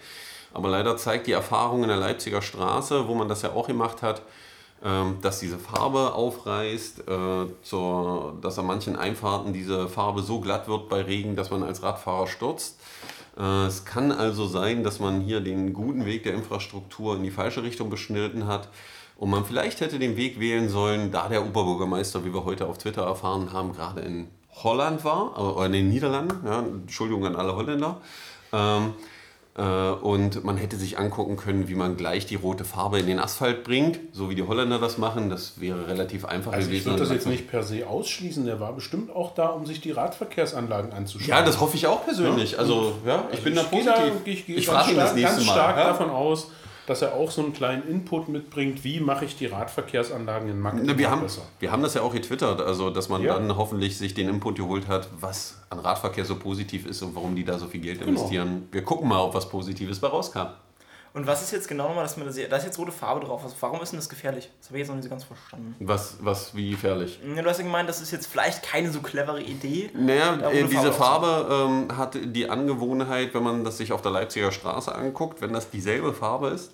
Aber 0.54 0.70
leider 0.70 0.98
zeigt 0.98 1.28
die 1.28 1.32
Erfahrung 1.32 1.84
in 1.84 1.90
der 1.90 1.98
Leipziger 1.98 2.42
Straße, 2.42 3.08
wo 3.08 3.14
man 3.14 3.30
das 3.30 3.44
ja 3.44 3.54
auch 3.54 3.68
gemacht 3.68 4.02
hat, 4.02 4.24
ähm, 4.84 5.18
dass 5.22 5.40
diese 5.40 5.60
Farbe 5.60 6.14
aufreißt, 6.14 7.08
äh, 7.08 7.46
dass 8.42 8.60
an 8.60 8.66
manchen 8.66 8.96
Einfahrten 8.96 9.54
diese 9.54 9.88
Farbe 9.88 10.24
so 10.24 10.40
glatt 10.40 10.68
wird 10.68 10.90
bei 10.90 11.02
Regen, 11.02 11.36
dass 11.36 11.52
man 11.52 11.64
als 11.64 11.84
Radfahrer 11.84 12.28
stürzt. 12.28 12.80
Äh, 13.38 13.68
Es 13.68 13.86
kann 13.86 14.12
also 14.12 14.48
sein, 14.48 14.84
dass 14.84 15.00
man 15.00 15.22
hier 15.22 15.42
den 15.42 15.74
guten 15.74 16.06
Weg 16.06 16.24
der 16.24 16.34
Infrastruktur 16.34 17.16
in 17.16 17.24
die 17.24 17.32
falsche 17.32 17.62
Richtung 17.62 17.92
beschnitten 17.92 18.48
hat 18.48 18.70
und 19.20 19.30
man 19.30 19.44
vielleicht 19.44 19.82
hätte 19.82 20.00
den 20.00 20.16
Weg 20.16 20.40
wählen 20.40 20.70
sollen, 20.70 21.12
da 21.12 21.28
der 21.28 21.46
Oberbürgermeister, 21.46 22.24
wie 22.24 22.34
wir 22.34 22.46
heute 22.46 22.68
auf 22.68 22.78
Twitter 22.78 23.04
erfahren 23.04 23.52
haben, 23.52 23.74
gerade 23.74 24.00
in 24.00 24.30
Holland 24.64 25.04
war, 25.04 25.38
oder 25.38 25.66
in 25.66 25.74
den 25.74 25.90
Niederlanden, 25.90 26.46
ja, 26.46 26.60
Entschuldigung 26.60 27.26
an 27.26 27.36
alle 27.36 27.56
Holländer. 27.56 27.98
Ähm, 28.54 28.94
äh, 29.58 29.62
und 29.62 30.46
man 30.46 30.56
hätte 30.56 30.78
sich 30.78 30.98
angucken 30.98 31.36
können, 31.36 31.68
wie 31.68 31.76
man 31.76 31.98
gleich 31.98 32.28
die 32.28 32.36
rote 32.36 32.64
Farbe 32.64 33.00
in 33.00 33.08
den 33.08 33.20
Asphalt 33.20 33.66
bringt, 33.66 34.00
so 34.14 34.30
wie 34.30 34.36
die 34.36 34.44
Holländer 34.44 34.80
das 34.80 34.98
machen. 34.98 35.30
Das 35.30 35.60
wäre 35.60 35.88
relativ 35.88 36.24
einfach 36.24 36.54
Also 36.54 36.70
ich 36.70 36.84
gewesen. 36.86 36.92
würde 36.92 37.00
das 37.04 37.12
jetzt 37.12 37.28
nicht 37.28 37.50
per 37.50 37.64
se 37.64 37.86
ausschließen. 37.88 38.46
Der 38.46 38.62
war 38.62 38.72
bestimmt 38.72 39.14
auch 39.14 39.36
da, 39.36 39.48
um 39.48 39.66
sich 39.66 39.82
die 39.82 39.92
Radverkehrsanlagen 39.92 40.94
anzuschauen. 40.94 41.30
Ja, 41.30 41.42
das 41.42 41.60
hoffe 41.60 41.76
ich 41.76 41.88
auch 41.88 42.06
persönlich. 42.06 42.58
Also, 42.58 42.94
ja, 43.06 43.28
ich 43.34 43.44
bin 43.44 43.56
da 43.56 43.64
gehe 43.64 43.84
da, 43.84 43.92
positiv. 43.94 44.22
ich 44.26 44.46
gehe 44.46 44.56
ich 44.56 44.66
ganz 44.66 44.78
frage 44.78 44.92
ihn 44.92 44.98
das 44.98 45.14
nächste 45.14 45.36
ganz 45.36 45.48
Mal. 45.48 45.54
stark 45.54 45.78
ja? 45.78 45.84
davon 45.88 46.10
aus, 46.10 46.52
dass 46.90 47.04
er 47.04 47.14
auch 47.14 47.30
so 47.30 47.42
einen 47.44 47.54
kleinen 47.54 47.88
Input 47.88 48.30
mitbringt, 48.30 48.84
wie 48.84 49.00
mache 49.00 49.24
ich 49.26 49.36
die 49.38 49.46
Radverkehrsanlagen 49.46 50.50
in 50.50 50.60
Magdeburg 50.60 50.98
wir, 50.98 51.12
haben, 51.12 51.22
besser. 51.22 51.44
wir 51.60 51.72
haben 51.72 51.84
das 51.84 51.94
ja 51.94 52.02
auch 52.02 52.12
getwittert, 52.14 52.62
also 52.62 52.90
dass 52.90 53.10
man 53.10 53.22
Ja. 53.22 53.36
dann 53.36 53.56
hoffentlich 53.56 53.98
sich 53.98 54.16
den 54.16 54.28
Input 54.28 54.56
geholt 54.58 54.88
hat, 54.88 55.08
was 55.20 55.58
an 55.70 55.78
Radverkehr 55.80 56.26
so 56.26 56.36
positiv 56.36 56.88
ist 56.88 57.02
und 57.04 57.16
warum 57.16 57.36
die 57.36 57.44
da 57.46 57.60
so 57.60 57.68
viel 57.68 57.80
Geld 57.82 58.00
Genau. 58.00 58.10
investieren. 58.12 58.68
Wir 58.72 58.84
gucken 58.84 59.08
mal, 59.08 59.20
ob 59.22 59.36
was 59.36 59.48
Positives 59.48 60.00
bei 60.00 60.08
rauskam. 60.08 60.48
Und 61.20 61.28
was 61.28 61.42
ist 61.42 61.52
jetzt 61.52 61.68
genau 61.68 61.90
nochmal, 61.90 62.04
dass 62.04 62.16
man 62.16 62.28
da 62.28 62.32
sieht? 62.32 62.50
Da 62.50 62.56
ist 62.56 62.64
jetzt 62.64 62.80
rote 62.80 62.94
Farbe 62.94 63.26
drauf. 63.26 63.44
Also 63.44 63.56
warum 63.60 63.82
ist 63.82 63.92
denn 63.92 64.00
das 64.00 64.08
gefährlich? 64.08 64.50
Das 64.60 64.70
habe 64.70 64.78
ich 64.78 64.84
jetzt 64.84 64.88
noch 64.88 64.96
nicht 64.96 65.04
so 65.04 65.10
ganz 65.10 65.26
verstanden. 65.26 65.76
Was, 65.80 66.16
was 66.22 66.56
wie 66.56 66.72
gefährlich? 66.72 67.20
Ja, 67.36 67.42
Du 67.42 67.50
hast 67.50 67.58
ja 67.58 67.66
gemeint, 67.66 67.90
das 67.90 68.00
ist 68.00 68.12
jetzt 68.12 68.28
vielleicht 68.28 68.64
keine 68.64 68.90
so 68.90 69.02
clevere 69.02 69.42
Idee. 69.42 69.90
Naja, 69.94 70.40
äh, 70.50 70.64
diese 70.64 70.94
Farbe 70.94 71.20
Farbe 71.20 71.90
ähm, 71.90 71.98
hat 71.98 72.18
die 72.24 72.50
Angewohnheit, 72.50 73.34
wenn 73.34 73.44
man 73.44 73.64
das 73.64 73.78
sich 73.78 73.92
auf 73.92 74.02
der 74.02 74.12
Leipziger 74.12 74.52
Straße 74.52 74.94
anguckt, 74.94 75.42
wenn 75.42 75.52
das 75.52 75.70
dieselbe 75.70 76.14
Farbe 76.14 76.50
ist 76.50 76.72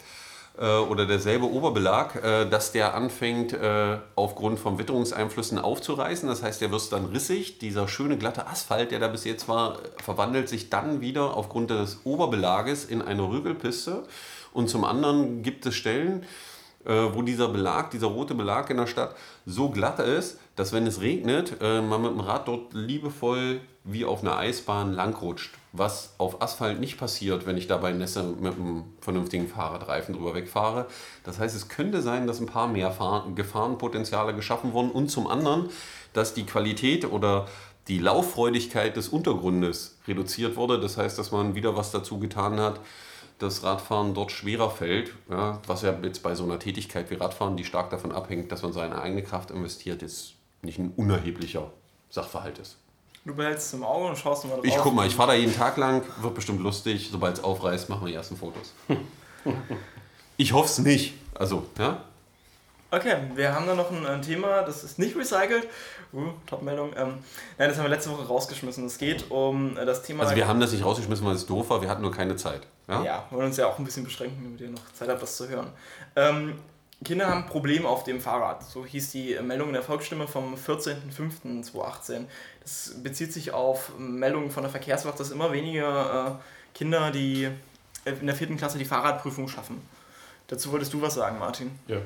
äh, 0.58 0.66
oder 0.66 1.06
derselbe 1.06 1.46
Oberbelag, 1.46 2.16
äh, 2.16 2.46
dass 2.46 2.72
der 2.72 2.96
anfängt 2.96 3.54
äh, 3.54 3.98
aufgrund 4.16 4.60
von 4.60 4.78
Witterungseinflüssen 4.78 5.60
aufzureißen. 5.60 6.28
Das 6.28 6.44
heißt, 6.44 6.62
der 6.62 6.72
wird 6.72 6.92
dann 6.92 7.06
rissig. 7.06 7.60
Dieser 7.60 7.88
schöne 7.88 8.18
glatte 8.18 8.48
Asphalt, 8.48 8.92
der 8.92 9.00
da 9.00 9.08
bis 9.08 9.24
jetzt 9.24 9.48
war, 9.48 9.80
verwandelt 10.04 10.50
sich 10.50 10.70
dann 10.70 11.02
wieder 11.02 11.36
aufgrund 11.36 11.70
des 11.70 12.02
Oberbelages 12.04 12.86
in 12.86 13.02
eine 13.02 13.24
Rügelpiste. 13.24 14.04
Und 14.56 14.70
zum 14.70 14.86
anderen 14.86 15.44
gibt 15.44 15.66
es 15.66 15.76
Stellen, 15.76 16.24
äh, 16.86 16.94
wo 17.14 17.22
dieser 17.22 17.50
Belag, 17.50 17.92
dieser 17.92 18.08
rote 18.08 18.36
Belag 18.36 18.70
in 18.70 18.78
der 18.78 18.88
Stadt 18.88 19.14
so 19.46 19.70
glatt 19.70 20.00
ist, 20.00 20.40
dass 20.56 20.72
wenn 20.72 20.88
es 20.88 21.02
regnet, 21.02 21.58
äh, 21.62 21.82
man 21.82 22.02
mit 22.02 22.12
dem 22.12 22.22
Rad 22.22 22.48
dort 22.48 22.74
liebevoll 22.74 23.60
wie 23.84 24.06
auf 24.06 24.22
einer 24.22 24.38
Eisbahn 24.38 24.94
langrutscht. 24.94 25.56
Was 25.74 26.16
auf 26.20 26.42
Asphalt 26.42 26.80
nicht 26.80 26.98
passiert, 26.98 27.46
wenn 27.46 27.58
ich 27.58 27.68
dabei 27.68 27.92
Nässe 27.92 28.24
mit 28.24 28.54
einem 28.54 28.86
vernünftigen 29.02 29.50
Fahrradreifen 29.50 30.16
drüber 30.16 30.34
wegfahre. 30.34 30.86
Das 31.26 31.38
heißt, 31.38 31.54
es 31.54 31.68
könnte 31.68 32.02
sein, 32.02 32.26
dass 32.26 32.40
ein 32.40 32.46
paar 32.46 32.70
mehr 32.70 32.92
Fahr 32.92 33.28
Gefahrenpotenziale 33.36 34.34
geschaffen 34.34 34.72
wurden 34.72 34.90
und 34.90 35.10
zum 35.10 35.28
anderen, 35.28 35.70
dass 36.14 36.34
die 36.34 36.46
Qualität 36.46 37.12
oder 37.12 37.48
die 37.90 38.00
Lauffreudigkeit 38.00 38.96
des 38.96 39.10
Untergrundes 39.10 39.98
reduziert 40.08 40.56
wurde. 40.56 40.80
Das 40.80 40.98
heißt, 40.98 41.20
dass 41.20 41.32
man 41.32 41.56
wieder 41.56 41.76
was 41.76 41.92
dazu 41.92 42.20
getan 42.20 42.60
hat, 42.60 42.80
das 43.40 43.64
Radfahren 43.64 44.14
dort 44.14 44.32
schwerer 44.32 44.70
fällt, 44.70 45.14
ja, 45.30 45.62
was 45.68 45.82
ja 45.82 45.94
jetzt 46.04 46.24
bei 46.24 46.36
so 46.36 46.44
einer 46.44 46.60
Tätigkeit 46.60 47.10
wie 47.12 47.16
Radfahren, 47.16 47.58
die 47.58 47.66
stark 47.66 47.90
davon 47.90 48.12
abhängt, 48.12 48.52
dass 48.52 48.62
man 48.62 48.74
seine 48.74 49.02
eigene 49.02 49.24
Kraft 49.24 49.52
investiert, 49.52 50.02
jetzt 50.02 50.34
nicht 50.62 50.80
ein 50.80 50.94
unerheblicher 50.96 51.72
Sachverhalt 52.10 52.60
ist. 52.60 52.78
Du 53.26 53.34
behältst 53.36 53.68
es 53.68 53.74
im 53.74 53.84
Auge 53.84 54.10
und 54.10 54.18
schaust 54.18 54.46
mal 54.46 54.56
drauf. 54.56 54.66
Ich 54.66 54.78
guck 54.78 54.94
mal, 54.94 55.08
ich 55.08 55.16
fahre 55.16 55.32
da 55.32 55.34
jeden 55.34 55.54
Tag 55.54 55.78
lang, 55.78 56.04
wird 56.22 56.36
bestimmt 56.36 56.62
lustig. 56.62 57.10
Sobald 57.12 57.38
es 57.38 57.44
aufreißt, 57.44 57.90
machen 57.90 58.02
wir 58.02 58.10
die 58.10 58.14
ersten 58.14 58.38
Fotos. 58.38 58.74
ich 60.38 60.54
hoffe 60.54 60.68
es 60.68 60.78
nicht. 60.78 61.16
Also, 61.34 61.66
ja. 61.80 62.04
Okay, 62.92 63.16
wir 63.36 63.54
haben 63.54 63.66
da 63.66 63.76
noch 63.76 63.92
ein, 63.92 64.06
ein 64.06 64.22
Thema, 64.22 64.62
das 64.62 64.84
ist 64.84 65.00
nicht 65.00 65.16
recycelt. 65.16 65.68
Uh, 66.14 66.32
Top-Meldung. 66.46 66.92
Ähm, 66.96 67.18
nein, 67.58 67.70
das 67.70 67.78
haben 67.78 67.86
wir 67.86 67.90
letzte 67.90 68.12
Woche 68.12 68.26
rausgeschmissen. 68.26 68.86
Es 68.86 68.98
geht 68.98 69.30
um 69.32 69.78
äh, 69.78 69.86
das 69.86 70.04
Thema. 70.04 70.24
Also 70.24 70.36
wir 70.36 70.48
haben 70.48 70.60
das 70.60 70.72
nicht 70.72 70.86
rausgeschmissen, 70.86 71.26
weil 71.26 71.36
es 71.36 71.46
doof 71.46 71.70
war, 71.70 71.82
wir 71.82 71.90
hatten 71.90 72.04
nur 72.04 72.12
keine 72.12 72.36
Zeit. 72.36 72.62
Ja? 72.88 73.04
Ja, 73.04 73.26
wir 73.30 73.38
wollen 73.38 73.48
uns 73.48 73.58
ja 73.58 73.68
auch 73.68 73.78
ein 73.80 73.86
bisschen 73.86 74.04
beschränken, 74.04 74.42
damit 74.44 74.62
ihr 74.62 74.70
noch 74.70 74.94
Zeit 74.94 75.10
habt, 75.10 75.22
das 75.22 75.36
zu 75.36 75.50
hören. 75.50 75.68
Ähm, 76.16 76.56
Kinder 77.04 77.28
haben 77.28 77.46
Probleme 77.48 77.88
auf 77.88 78.04
dem 78.04 78.22
Fahrrad. 78.22 78.64
So 78.64 78.86
hieß 78.86 79.12
die 79.12 79.38
Meldung 79.42 79.68
in 79.68 79.74
der 79.74 79.84
Volksstimme 79.84 80.28
vom 80.28 80.56
14.05.2018. 80.56 82.26
Das 82.62 82.96
bezieht 83.04 83.34
sich 83.34 83.52
auf 83.52 83.92
Meldungen 83.98 84.52
von 84.52 84.64
der 84.64 84.72
Verkehrswacht, 84.72 85.20
dass 85.20 85.32
immer 85.32 85.52
weniger 85.52 86.40
äh, 86.40 86.78
Kinder, 86.78 87.12
die 87.12 87.50
äh, 88.06 88.12
in 88.12 88.28
der 88.28 88.36
vierten 88.36 88.58
Klasse 88.58 88.78
die 88.78 88.86
Fahrradprüfung 88.86 89.48
schaffen. 89.48 89.82
Dazu 90.48 90.72
wolltest 90.72 90.94
du 90.94 91.02
was 91.02 91.16
sagen, 91.16 91.40
Martin. 91.40 91.72
Ja, 91.88 91.98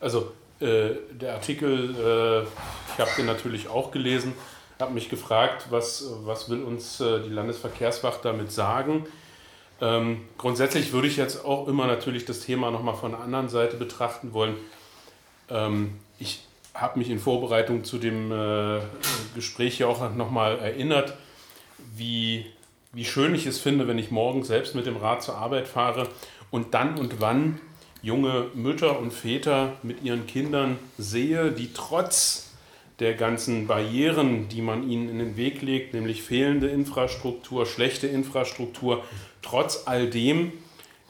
also 0.00 0.32
äh, 0.60 0.90
der 1.10 1.34
Artikel, 1.34 1.94
äh, 1.94 2.42
ich 2.42 3.00
habe 3.00 3.10
den 3.16 3.26
natürlich 3.26 3.68
auch 3.68 3.90
gelesen, 3.90 4.34
habe 4.80 4.92
mich 4.92 5.08
gefragt, 5.08 5.66
was, 5.70 6.04
was 6.24 6.48
will 6.50 6.62
uns 6.62 7.00
äh, 7.00 7.20
die 7.22 7.30
Landesverkehrswacht 7.30 8.24
damit 8.24 8.52
sagen. 8.52 9.06
Ähm, 9.80 10.22
grundsätzlich 10.38 10.92
würde 10.92 11.08
ich 11.08 11.16
jetzt 11.16 11.44
auch 11.44 11.68
immer 11.68 11.86
natürlich 11.86 12.24
das 12.24 12.40
Thema 12.40 12.70
nochmal 12.70 12.94
von 12.94 13.12
der 13.12 13.20
anderen 13.20 13.48
Seite 13.48 13.76
betrachten 13.76 14.32
wollen. 14.32 14.56
Ähm, 15.50 15.98
ich 16.18 16.42
habe 16.72 16.98
mich 16.98 17.10
in 17.10 17.18
Vorbereitung 17.18 17.84
zu 17.84 17.98
dem 17.98 18.32
äh, 18.32 18.80
Gespräch 19.34 19.78
ja 19.78 19.86
auch 19.86 20.14
nochmal 20.14 20.58
erinnert, 20.58 21.14
wie, 21.94 22.46
wie 22.92 23.04
schön 23.04 23.34
ich 23.34 23.46
es 23.46 23.58
finde, 23.58 23.88
wenn 23.88 23.98
ich 23.98 24.10
morgens 24.10 24.46
selbst 24.48 24.74
mit 24.74 24.86
dem 24.86 24.96
Rad 24.96 25.22
zur 25.22 25.36
Arbeit 25.36 25.68
fahre 25.68 26.08
und 26.50 26.74
dann 26.74 26.98
und 26.98 27.20
wann 27.20 27.60
junge 28.02 28.46
Mütter 28.54 28.98
und 28.98 29.12
Väter 29.12 29.72
mit 29.82 30.02
ihren 30.02 30.26
Kindern 30.26 30.78
sehe, 30.98 31.50
die 31.50 31.72
trotz 31.72 32.46
der 32.98 33.14
ganzen 33.14 33.66
Barrieren, 33.66 34.48
die 34.48 34.62
man 34.62 34.88
ihnen 34.88 35.08
in 35.08 35.18
den 35.18 35.36
Weg 35.36 35.60
legt, 35.62 35.92
nämlich 35.92 36.22
fehlende 36.22 36.68
Infrastruktur, 36.68 37.66
schlechte 37.66 38.06
Infrastruktur, 38.06 39.04
trotz 39.42 39.82
all 39.86 40.08
dem 40.08 40.52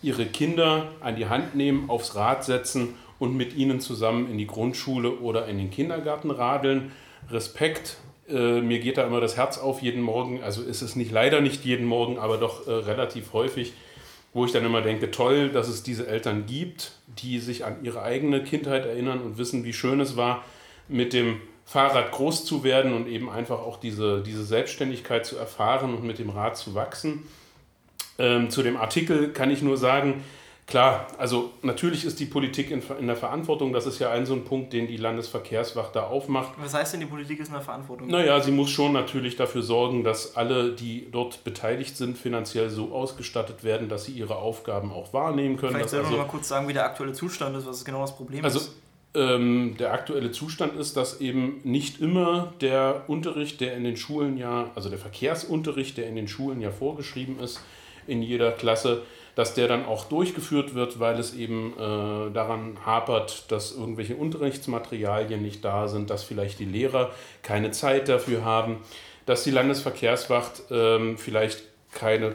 ihre 0.02 0.26
Kinder 0.26 0.88
an 1.00 1.16
die 1.16 1.26
Hand 1.26 1.54
nehmen, 1.54 1.88
aufs 1.88 2.16
Rad 2.16 2.44
setzen 2.44 2.94
und 3.18 3.36
mit 3.36 3.56
ihnen 3.56 3.80
zusammen 3.80 4.30
in 4.30 4.38
die 4.38 4.46
Grundschule 4.46 5.18
oder 5.18 5.46
in 5.46 5.58
den 5.58 5.70
Kindergarten 5.70 6.30
radeln. 6.30 6.92
Respekt, 7.30 7.96
äh, 8.28 8.60
mir 8.60 8.80
geht 8.80 8.98
da 8.98 9.06
immer 9.06 9.20
das 9.20 9.36
Herz 9.36 9.58
auf 9.58 9.80
jeden 9.80 10.02
Morgen. 10.02 10.42
Also 10.42 10.62
ist 10.62 10.82
es 10.82 10.96
nicht 10.96 11.12
leider 11.12 11.40
nicht 11.40 11.64
jeden 11.64 11.86
Morgen, 11.86 12.18
aber 12.18 12.36
doch 12.36 12.66
äh, 12.66 12.72
relativ 12.72 13.32
häufig, 13.32 13.72
wo 14.36 14.44
ich 14.44 14.52
dann 14.52 14.66
immer 14.66 14.82
denke, 14.82 15.10
toll, 15.10 15.48
dass 15.48 15.66
es 15.66 15.82
diese 15.82 16.06
Eltern 16.06 16.44
gibt, 16.44 16.92
die 17.06 17.38
sich 17.38 17.64
an 17.64 17.82
ihre 17.82 18.02
eigene 18.02 18.44
Kindheit 18.44 18.84
erinnern 18.84 19.22
und 19.22 19.38
wissen, 19.38 19.64
wie 19.64 19.72
schön 19.72 19.98
es 19.98 20.14
war, 20.18 20.44
mit 20.88 21.14
dem 21.14 21.40
Fahrrad 21.64 22.12
groß 22.12 22.44
zu 22.44 22.62
werden 22.62 22.92
und 22.92 23.08
eben 23.08 23.30
einfach 23.30 23.60
auch 23.60 23.80
diese, 23.80 24.22
diese 24.22 24.44
Selbstständigkeit 24.44 25.24
zu 25.24 25.38
erfahren 25.38 25.94
und 25.94 26.04
mit 26.04 26.18
dem 26.18 26.28
Rad 26.28 26.58
zu 26.58 26.74
wachsen. 26.74 27.22
Ähm, 28.18 28.50
zu 28.50 28.62
dem 28.62 28.76
Artikel 28.76 29.32
kann 29.32 29.50
ich 29.50 29.62
nur 29.62 29.78
sagen, 29.78 30.22
Klar, 30.66 31.06
also 31.16 31.52
natürlich 31.62 32.04
ist 32.04 32.18
die 32.18 32.24
Politik 32.24 32.72
in, 32.72 32.82
in, 32.98 33.06
der 33.06 33.14
Verantwortung. 33.14 33.72
Das 33.72 33.86
ist 33.86 34.00
ja 34.00 34.10
ein 34.10 34.26
so 34.26 34.34
ein 34.34 34.44
Punkt, 34.44 34.72
den 34.72 34.88
die 34.88 34.96
Landesverkehrswacht 34.96 35.94
da 35.94 36.08
aufmacht. 36.08 36.54
Was 36.58 36.74
heißt 36.74 36.94
denn, 36.94 37.00
die 37.00 37.06
Politik 37.06 37.38
ist 37.38 37.48
in 37.48 37.54
der 37.54 37.62
Verantwortung? 37.62 38.08
Naja, 38.08 38.40
sie 38.40 38.50
muss 38.50 38.70
schon 38.70 38.92
natürlich 38.92 39.36
dafür 39.36 39.62
sorgen, 39.62 40.02
dass 40.02 40.34
alle, 40.34 40.72
die 40.72 41.06
dort 41.12 41.44
beteiligt 41.44 41.96
sind, 41.96 42.18
finanziell 42.18 42.68
so 42.68 42.92
ausgestattet 42.92 43.62
werden, 43.62 43.88
dass 43.88 44.06
sie 44.06 44.12
ihre 44.12 44.36
Aufgaben 44.36 44.90
auch 44.90 45.12
wahrnehmen 45.12 45.56
können. 45.56 45.74
Vielleicht 45.74 45.90
sollten 45.90 46.06
also, 46.06 46.18
wir 46.18 46.24
mal 46.24 46.28
kurz 46.28 46.48
sagen, 46.48 46.66
wie 46.66 46.72
der 46.72 46.84
aktuelle 46.84 47.12
Zustand 47.12 47.56
ist, 47.56 47.68
was 47.68 47.84
genau 47.84 48.00
das 48.00 48.16
Problem 48.16 48.42
also, 48.42 48.58
ist. 48.58 48.72
Ähm, 49.14 49.76
der 49.78 49.92
aktuelle 49.92 50.32
Zustand 50.32 50.74
ist, 50.74 50.96
dass 50.96 51.20
eben 51.20 51.60
nicht 51.62 52.00
immer 52.00 52.52
der 52.60 53.04
Unterricht, 53.06 53.60
der 53.60 53.76
in 53.76 53.84
den 53.84 53.96
Schulen 53.96 54.36
ja, 54.36 54.72
also 54.74 54.90
der 54.90 54.98
Verkehrsunterricht, 54.98 55.96
der 55.96 56.08
in 56.08 56.16
den 56.16 56.26
Schulen 56.26 56.60
ja 56.60 56.72
vorgeschrieben 56.72 57.38
ist, 57.38 57.60
in 58.08 58.20
jeder 58.20 58.50
Klasse, 58.50 59.02
dass 59.36 59.52
der 59.52 59.68
dann 59.68 59.84
auch 59.84 60.06
durchgeführt 60.06 60.74
wird, 60.74 60.98
weil 60.98 61.20
es 61.20 61.34
eben 61.34 61.74
äh, 61.74 62.32
daran 62.32 62.78
hapert, 62.84 63.52
dass 63.52 63.70
irgendwelche 63.70 64.16
Unterrichtsmaterialien 64.16 65.42
nicht 65.42 65.62
da 65.62 65.88
sind, 65.88 66.08
dass 66.08 66.24
vielleicht 66.24 66.58
die 66.58 66.64
Lehrer 66.64 67.10
keine 67.42 67.70
Zeit 67.70 68.08
dafür 68.08 68.44
haben, 68.44 68.78
dass 69.26 69.44
die 69.44 69.50
Landesverkehrswacht 69.50 70.62
ähm, 70.70 71.18
vielleicht 71.18 71.62
keine 71.92 72.34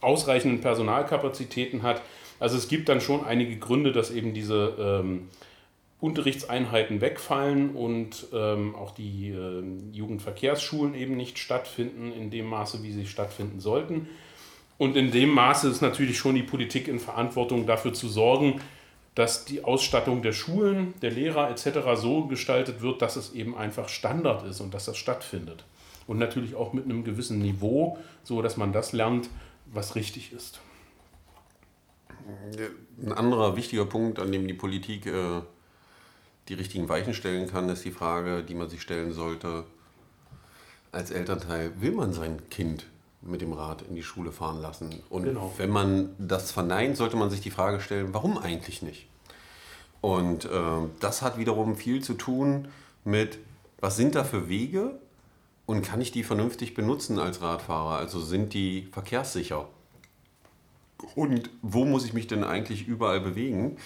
ausreichenden 0.00 0.60
Personalkapazitäten 0.60 1.82
hat. 1.82 2.00
Also 2.38 2.56
es 2.56 2.68
gibt 2.68 2.88
dann 2.88 3.00
schon 3.00 3.24
einige 3.24 3.56
Gründe, 3.56 3.90
dass 3.90 4.12
eben 4.12 4.32
diese 4.32 4.74
ähm, 4.78 5.28
Unterrichtseinheiten 6.00 7.00
wegfallen 7.00 7.70
und 7.74 8.28
ähm, 8.32 8.76
auch 8.76 8.92
die 8.92 9.30
äh, 9.30 9.64
Jugendverkehrsschulen 9.92 10.94
eben 10.94 11.16
nicht 11.16 11.40
stattfinden 11.40 12.12
in 12.12 12.30
dem 12.30 12.46
Maße, 12.46 12.84
wie 12.84 12.92
sie 12.92 13.06
stattfinden 13.06 13.58
sollten. 13.58 14.08
Und 14.80 14.96
in 14.96 15.10
dem 15.10 15.28
Maße 15.28 15.68
ist 15.68 15.82
natürlich 15.82 16.16
schon 16.16 16.36
die 16.36 16.42
Politik 16.42 16.88
in 16.88 17.00
Verantwortung 17.00 17.66
dafür 17.66 17.92
zu 17.92 18.08
sorgen, 18.08 18.62
dass 19.14 19.44
die 19.44 19.62
Ausstattung 19.62 20.22
der 20.22 20.32
Schulen, 20.32 20.94
der 21.02 21.10
Lehrer 21.10 21.50
etc. 21.50 21.80
so 21.96 22.24
gestaltet 22.24 22.80
wird, 22.80 23.02
dass 23.02 23.16
es 23.16 23.34
eben 23.34 23.54
einfach 23.54 23.90
Standard 23.90 24.46
ist 24.46 24.58
und 24.62 24.72
dass 24.72 24.86
das 24.86 24.96
stattfindet. 24.96 25.66
Und 26.06 26.18
natürlich 26.18 26.54
auch 26.54 26.72
mit 26.72 26.86
einem 26.86 27.04
gewissen 27.04 27.40
Niveau, 27.40 27.98
so 28.24 28.40
dass 28.40 28.56
man 28.56 28.72
das 28.72 28.94
lernt, 28.94 29.28
was 29.66 29.96
richtig 29.96 30.32
ist. 30.32 30.62
Ein 33.04 33.12
anderer 33.12 33.56
wichtiger 33.56 33.84
Punkt, 33.84 34.18
an 34.18 34.32
dem 34.32 34.48
die 34.48 34.54
Politik 34.54 35.04
äh, 35.04 35.42
die 36.48 36.54
richtigen 36.54 36.88
Weichen 36.88 37.12
stellen 37.12 37.50
kann, 37.50 37.68
ist 37.68 37.84
die 37.84 37.90
Frage, 37.90 38.42
die 38.42 38.54
man 38.54 38.70
sich 38.70 38.80
stellen 38.80 39.12
sollte 39.12 39.64
als 40.90 41.10
Elternteil, 41.10 41.78
will 41.82 41.92
man 41.92 42.14
sein 42.14 42.48
Kind 42.48 42.86
mit 43.22 43.40
dem 43.40 43.52
Rad 43.52 43.82
in 43.82 43.94
die 43.94 44.02
Schule 44.02 44.32
fahren 44.32 44.60
lassen. 44.60 45.02
Und 45.10 45.24
genau. 45.24 45.52
wenn 45.56 45.70
man 45.70 46.14
das 46.18 46.52
verneint, 46.52 46.96
sollte 46.96 47.16
man 47.16 47.30
sich 47.30 47.40
die 47.40 47.50
Frage 47.50 47.80
stellen, 47.80 48.14
warum 48.14 48.38
eigentlich 48.38 48.82
nicht? 48.82 49.06
Und 50.00 50.46
äh, 50.46 50.48
das 51.00 51.22
hat 51.22 51.36
wiederum 51.36 51.76
viel 51.76 52.02
zu 52.02 52.14
tun 52.14 52.68
mit, 53.04 53.38
was 53.80 53.96
sind 53.96 54.14
da 54.14 54.24
für 54.24 54.48
Wege 54.48 54.98
und 55.66 55.82
kann 55.82 56.00
ich 56.00 56.10
die 56.10 56.24
vernünftig 56.24 56.74
benutzen 56.74 57.18
als 57.18 57.42
Radfahrer? 57.42 57.96
Also 57.96 58.20
sind 58.20 58.54
die 58.54 58.88
verkehrssicher? 58.92 59.68
Und 61.14 61.50
wo 61.62 61.84
muss 61.84 62.04
ich 62.04 62.12
mich 62.12 62.26
denn 62.26 62.44
eigentlich 62.44 62.86
überall 62.86 63.20
bewegen? 63.20 63.76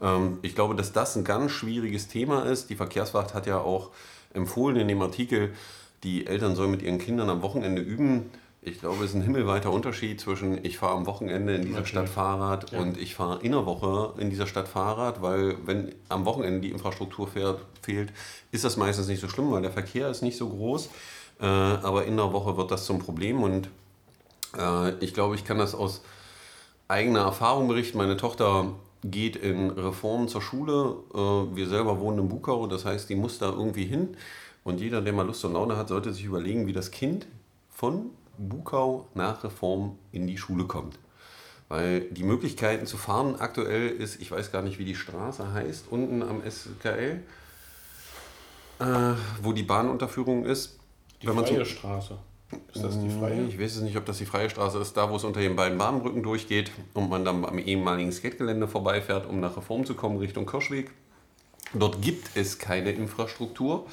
Ähm, 0.00 0.38
ich 0.42 0.54
glaube, 0.54 0.74
dass 0.74 0.92
das 0.92 1.16
ein 1.16 1.24
ganz 1.24 1.52
schwieriges 1.52 2.08
Thema 2.08 2.42
ist. 2.42 2.70
Die 2.70 2.76
Verkehrswacht 2.76 3.34
hat 3.34 3.46
ja 3.46 3.58
auch 3.58 3.90
empfohlen 4.34 4.76
in 4.76 4.88
dem 4.88 5.02
Artikel, 5.02 5.52
die 6.02 6.26
Eltern 6.26 6.56
sollen 6.56 6.70
mit 6.70 6.82
ihren 6.82 6.98
Kindern 6.98 7.28
am 7.28 7.42
Wochenende 7.42 7.82
üben. 7.82 8.30
Ich 8.62 8.80
glaube, 8.80 9.04
es 9.04 9.10
ist 9.10 9.16
ein 9.16 9.22
himmelweiter 9.22 9.72
Unterschied 9.72 10.20
zwischen 10.20 10.62
ich 10.64 10.76
fahre 10.76 10.94
am 10.94 11.06
Wochenende 11.06 11.54
in 11.54 11.62
dieser 11.62 11.80
Natürlich. 11.80 11.88
Stadt 11.88 12.08
Fahrrad 12.10 12.72
ja. 12.72 12.78
und 12.78 12.98
ich 12.98 13.14
fahre 13.14 13.40
in 13.40 13.52
der 13.52 13.64
Woche 13.64 14.20
in 14.20 14.28
dieser 14.28 14.46
Stadt 14.46 14.68
Fahrrad, 14.68 15.22
weil 15.22 15.56
wenn 15.64 15.94
am 16.10 16.26
Wochenende 16.26 16.60
die 16.60 16.70
Infrastruktur 16.70 17.26
fehlt, 17.26 18.12
ist 18.52 18.64
das 18.64 18.76
meistens 18.76 19.08
nicht 19.08 19.20
so 19.20 19.28
schlimm, 19.28 19.50
weil 19.50 19.62
der 19.62 19.70
Verkehr 19.70 20.10
ist 20.10 20.20
nicht 20.20 20.36
so 20.36 20.48
groß. 20.50 20.90
Äh, 21.40 21.46
aber 21.46 22.04
in 22.04 22.18
der 22.18 22.34
Woche 22.34 22.58
wird 22.58 22.70
das 22.70 22.84
zum 22.84 22.98
Problem 22.98 23.42
und 23.42 23.70
äh, 24.58 24.90
ich 25.02 25.14
glaube, 25.14 25.36
ich 25.36 25.44
kann 25.44 25.58
das 25.58 25.74
aus 25.74 26.02
eigener 26.86 27.20
Erfahrung 27.20 27.66
berichten. 27.66 27.96
Meine 27.96 28.18
Tochter 28.18 28.74
geht 29.02 29.36
in 29.36 29.70
Reformen 29.70 30.28
zur 30.28 30.42
Schule. 30.42 30.96
Äh, 31.14 31.56
wir 31.56 31.66
selber 31.66 31.98
wohnen 31.98 32.18
in 32.18 32.28
Bukau, 32.28 32.66
das 32.66 32.84
heißt, 32.84 33.08
die 33.08 33.16
muss 33.16 33.38
da 33.38 33.48
irgendwie 33.48 33.86
hin. 33.86 34.16
Und 34.64 34.80
jeder, 34.80 35.00
der 35.00 35.14
mal 35.14 35.26
Lust 35.26 35.46
und 35.46 35.54
Laune 35.54 35.78
hat, 35.78 35.88
sollte 35.88 36.12
sich 36.12 36.24
überlegen, 36.24 36.66
wie 36.66 36.74
das 36.74 36.90
Kind 36.90 37.26
von 37.70 38.10
Bukau 38.48 39.06
nach 39.14 39.44
Reform 39.44 39.98
in 40.12 40.26
die 40.26 40.38
Schule 40.38 40.64
kommt. 40.64 40.98
Weil 41.68 42.00
die 42.10 42.24
Möglichkeiten 42.24 42.86
zu 42.86 42.96
fahren 42.96 43.36
aktuell 43.36 43.90
ist, 43.90 44.20
ich 44.20 44.30
weiß 44.30 44.50
gar 44.50 44.62
nicht, 44.62 44.78
wie 44.78 44.84
die 44.84 44.96
Straße 44.96 45.52
heißt, 45.52 45.86
unten 45.90 46.22
am 46.22 46.42
SKL, 46.42 47.22
äh, 48.80 48.84
wo 49.42 49.52
die 49.52 49.62
Bahnunterführung 49.62 50.44
ist. 50.44 50.78
Die 51.22 51.28
Wenn 51.28 51.36
freie 51.36 51.58
so, 51.58 51.64
Straße. 51.64 52.18
Ist 52.74 52.82
das 52.82 52.98
die 52.98 53.10
freie? 53.10 53.44
Ich 53.44 53.60
weiß 53.60 53.76
es 53.76 53.82
nicht, 53.82 53.96
ob 53.96 54.04
das 54.06 54.18
die 54.18 54.26
freie 54.26 54.50
Straße 54.50 54.78
ist, 54.78 54.96
da 54.96 55.08
wo 55.10 55.16
es 55.16 55.22
unter 55.22 55.40
den 55.40 55.54
beiden 55.54 55.78
Bahnbrücken 55.78 56.22
durchgeht 56.22 56.72
und 56.94 57.08
man 57.08 57.24
dann 57.24 57.44
am 57.44 57.58
ehemaligen 57.58 58.10
Skategelände 58.10 58.66
vorbeifährt, 58.66 59.26
um 59.26 59.38
nach 59.38 59.56
Reform 59.56 59.84
zu 59.84 59.94
kommen, 59.94 60.18
Richtung 60.18 60.46
Kirschweg. 60.46 60.90
Dort 61.74 62.02
gibt 62.02 62.36
es 62.36 62.58
keine 62.58 62.90
Infrastruktur. 62.90 63.86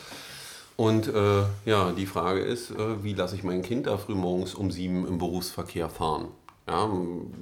Und 0.78 1.08
äh, 1.08 1.44
ja, 1.66 1.92
die 1.92 2.06
Frage 2.06 2.40
ist, 2.40 2.70
äh, 2.72 3.04
wie 3.04 3.14
lasse 3.14 3.36
ich 3.36 3.44
mein 3.44 3.64
Kind 3.64 3.88
da 3.88 3.98
früh 3.98 4.14
morgens 4.14 4.54
um 4.54 4.72
sieben 4.72 5.08
im 5.08 5.18
Berufsverkehr 5.18 5.90
fahren? 5.90 6.28
Ja, 6.68 6.90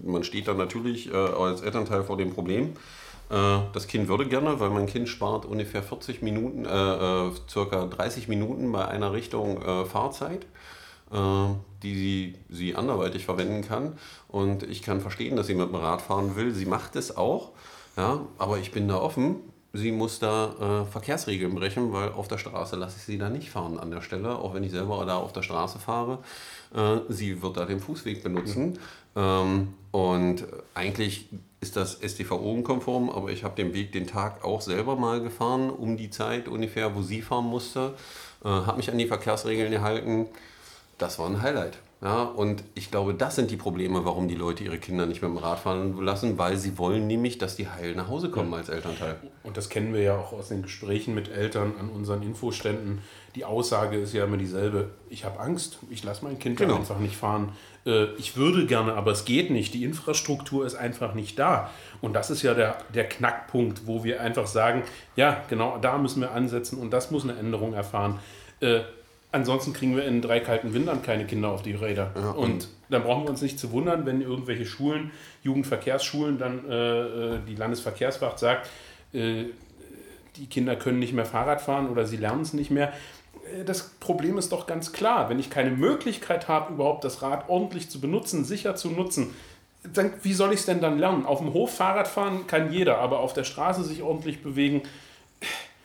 man 0.03 0.23
steht 0.23 0.47
dann 0.47 0.57
natürlich 0.57 1.11
äh, 1.11 1.17
als 1.17 1.61
Elternteil 1.61 2.03
vor 2.03 2.15
dem 2.15 2.33
Problem. 2.33 2.73
Äh, 3.29 3.59
das 3.73 3.87
Kind 3.87 4.07
würde 4.07 4.25
gerne, 4.27 4.59
weil 4.59 4.69
mein 4.69 4.85
Kind 4.85 5.09
spart 5.09 5.45
ungefähr 5.45 5.83
40 5.83 6.21
Minuten, 6.21 6.65
äh, 6.65 6.69
äh, 6.69 7.31
circa 7.49 7.85
30 7.85 8.27
Minuten 8.27 8.71
bei 8.71 8.87
einer 8.87 9.13
Richtung 9.13 9.61
Fahrzeit, 9.87 10.45
die 11.83 11.95
sie, 11.95 12.35
sie 12.49 12.75
anderweitig 12.75 13.25
verwenden 13.25 13.61
kann. 13.61 13.97
Und 14.27 14.63
ich 14.63 14.81
kann 14.81 15.01
verstehen, 15.01 15.35
dass 15.35 15.45
sie 15.47 15.53
mit 15.53 15.69
dem 15.69 15.75
Rad 15.75 16.01
fahren 16.01 16.35
will. 16.35 16.51
Sie 16.53 16.65
macht 16.65 16.95
es 16.95 17.15
auch. 17.15 17.51
Ja, 17.95 18.21
aber 18.39 18.57
ich 18.57 18.71
bin 18.71 18.87
da 18.87 18.97
offen 18.97 19.35
sie 19.75 19.91
muss 19.91 20.19
da 20.19 20.83
äh, 20.83 20.91
Verkehrsregeln 20.91 21.53
brechen, 21.55 21.93
weil 21.93 22.11
auf 22.11 22.27
der 22.27 22.37
Straße 22.37 22.75
lasse 22.75 22.97
ich 22.97 23.03
sie 23.03 23.17
da 23.17 23.29
nicht 23.29 23.49
fahren 23.49 23.79
an 23.79 23.91
der 23.91 24.01
Stelle, 24.01 24.37
auch 24.37 24.53
wenn 24.53 24.63
ich 24.63 24.71
selber 24.71 25.05
da 25.05 25.17
auf 25.17 25.33
der 25.33 25.41
Straße 25.41 25.79
fahre. 25.79 26.19
Äh, 26.73 26.99
sie 27.09 27.41
wird 27.41 27.57
da 27.57 27.65
den 27.65 27.79
Fußweg 27.79 28.23
benutzen. 28.23 28.79
Ähm, 29.15 29.73
und 29.91 30.45
eigentlich 30.73 31.29
ist 31.61 31.75
das 31.75 31.99
STVO-konform, 32.01 33.09
aber 33.09 33.29
ich 33.29 33.43
habe 33.43 33.55
den 33.55 33.73
Weg 33.73 33.91
den 33.91 34.07
Tag 34.07 34.43
auch 34.43 34.61
selber 34.61 34.95
mal 34.95 35.21
gefahren, 35.21 35.69
um 35.69 35.97
die 35.97 36.09
Zeit 36.09 36.47
ungefähr, 36.47 36.95
wo 36.95 37.01
sie 37.01 37.21
fahren 37.21 37.45
musste. 37.45 37.93
Äh, 38.43 38.49
habe 38.49 38.77
mich 38.77 38.91
an 38.91 38.97
die 38.97 39.07
Verkehrsregeln 39.07 39.71
gehalten. 39.71 40.27
Das 40.97 41.17
war 41.19 41.27
ein 41.27 41.41
Highlight. 41.41 41.79
Ja, 42.05 42.21
und 42.21 42.63
ich 42.75 42.91
glaube, 42.91 43.15
das 43.15 43.35
sind 43.35 43.49
die 43.49 43.57
Probleme, 43.57 44.05
warum 44.05 44.27
die 44.27 44.35
Leute 44.35 44.63
ihre 44.63 44.77
Kinder 44.77 45.07
nicht 45.07 45.23
mit 45.23 45.31
dem 45.31 45.37
Rad 45.37 45.57
fahren 45.57 45.99
lassen, 46.03 46.37
weil 46.37 46.55
sie 46.55 46.77
wollen 46.77 47.07
nämlich, 47.07 47.39
dass 47.39 47.55
die 47.55 47.67
heil 47.67 47.95
nach 47.95 48.09
Hause 48.09 48.29
kommen 48.29 48.53
als 48.53 48.69
Elternteil. 48.69 49.15
Und 49.41 49.57
das 49.57 49.69
kennen 49.69 49.91
wir 49.91 50.01
ja 50.01 50.15
auch 50.15 50.31
aus 50.31 50.49
den 50.49 50.61
Gesprächen 50.61 51.15
mit 51.15 51.31
Eltern 51.31 51.73
an 51.79 51.89
unseren 51.89 52.21
Infoständen. 52.21 53.01
Die 53.33 53.43
Aussage 53.43 53.97
ist 53.97 54.13
ja 54.13 54.25
immer 54.25 54.37
dieselbe. 54.37 54.91
Ich 55.09 55.25
habe 55.25 55.39
Angst, 55.39 55.79
ich 55.89 56.03
lasse 56.03 56.23
mein 56.23 56.37
Kind 56.37 56.57
genau. 56.57 56.75
einfach 56.75 56.99
nicht 56.99 57.15
fahren. 57.15 57.53
Äh, 57.87 58.13
ich 58.19 58.37
würde 58.37 58.67
gerne, 58.67 58.93
aber 58.93 59.09
es 59.09 59.25
geht 59.25 59.49
nicht. 59.49 59.73
Die 59.73 59.83
Infrastruktur 59.83 60.63
ist 60.63 60.75
einfach 60.75 61.15
nicht 61.15 61.39
da. 61.39 61.71
Und 62.01 62.13
das 62.13 62.29
ist 62.29 62.43
ja 62.43 62.53
der, 62.53 62.77
der 62.93 63.09
Knackpunkt, 63.09 63.87
wo 63.87 64.03
wir 64.03 64.21
einfach 64.21 64.45
sagen, 64.45 64.83
ja, 65.15 65.43
genau 65.49 65.79
da 65.79 65.97
müssen 65.97 66.21
wir 66.21 66.33
ansetzen 66.33 66.77
und 66.77 66.91
das 66.91 67.09
muss 67.09 67.23
eine 67.23 67.35
Änderung 67.35 67.73
erfahren. 67.73 68.19
Ansonsten 69.35 69.73
kriegen 69.73 69.97
wir 69.97 70.05
in 70.05 70.21
drei 70.21 70.39
kalten 70.39 70.73
Wintern 70.73 71.01
keine 71.01 71.25
Kinder 71.25 71.49
auf 71.49 71.61
die 71.61 71.73
Räder. 71.73 72.11
Ja, 72.15 72.29
und, 72.29 72.51
und, 72.53 72.67
dann 72.87 73.03
brauchen 73.03 73.23
wir 73.23 73.31
uns 73.31 73.41
nicht 73.41 73.59
zu 73.59 73.73
wundern, 73.73 74.05
wenn 74.05 74.21
irgendwelche 74.21 74.65
Schulen, 74.65 75.11
Jugendverkehrsschulen, 75.43 76.37
dann 76.37 76.69
äh, 76.69 77.01
äh, 77.01 77.39
die 77.45 77.55
Landesverkehrswacht 77.55 78.39
sagt, 78.39 78.69
äh, 79.11 79.47
die 80.37 80.45
Kinder 80.45 80.77
können 80.77 80.99
nicht 80.99 81.11
mehr 81.11 81.25
Fahrrad 81.25 81.61
fahren 81.61 81.89
oder 81.89 82.05
sie 82.05 82.15
lernen 82.15 82.43
es 82.43 82.53
nicht 82.53 82.71
mehr. 82.71 82.93
Äh, 83.53 83.65
das 83.65 83.89
Problem 83.99 84.37
ist 84.37 84.53
doch 84.53 84.67
ganz 84.67 84.93
klar, 84.93 85.27
wenn 85.29 85.37
ich 85.37 85.49
keine 85.49 85.71
Möglichkeit 85.71 86.47
habe, 86.47 86.73
überhaupt 86.73 87.03
das 87.03 87.21
Rad 87.21 87.49
ordentlich 87.49 87.89
zu 87.89 87.99
benutzen, 87.99 88.45
sicher 88.45 88.77
zu 88.77 88.89
nutzen, 88.89 89.35
dann, 89.83 90.13
wie 90.21 90.33
soll 90.33 90.53
ich 90.53 90.61
es 90.61 90.65
denn 90.65 90.79
dann 90.79 90.97
lernen? 90.97 91.25
Auf 91.25 91.39
dem 91.39 91.51
Hof 91.51 91.75
Fahrrad 91.75 92.07
fahren 92.07 92.47
kann 92.47 92.71
jeder, 92.71 92.99
aber 92.99 93.19
auf 93.19 93.33
der 93.33 93.43
Straße 93.43 93.83
sich 93.83 94.01
ordentlich 94.01 94.41
bewegen, 94.41 94.83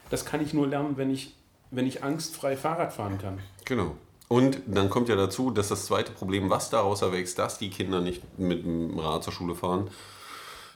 das 0.08 0.24
kann 0.24 0.40
ich 0.40 0.54
nur 0.54 0.68
lernen, 0.68 0.96
wenn 0.96 1.10
ich 1.10 1.34
wenn 1.70 1.86
ich 1.86 2.02
angstfrei 2.02 2.56
Fahrrad 2.56 2.92
fahren 2.92 3.18
kann. 3.18 3.38
Genau. 3.64 3.96
Und 4.28 4.60
dann 4.66 4.90
kommt 4.90 5.08
ja 5.08 5.16
dazu, 5.16 5.50
dass 5.50 5.68
das 5.68 5.86
zweite 5.86 6.12
Problem, 6.12 6.50
was 6.50 6.70
daraus 6.70 7.02
erwächst, 7.02 7.38
dass 7.38 7.58
die 7.58 7.70
Kinder 7.70 8.00
nicht 8.00 8.38
mit 8.38 8.64
dem 8.64 8.98
Rad 8.98 9.24
zur 9.24 9.32
Schule 9.32 9.54
fahren, 9.56 9.88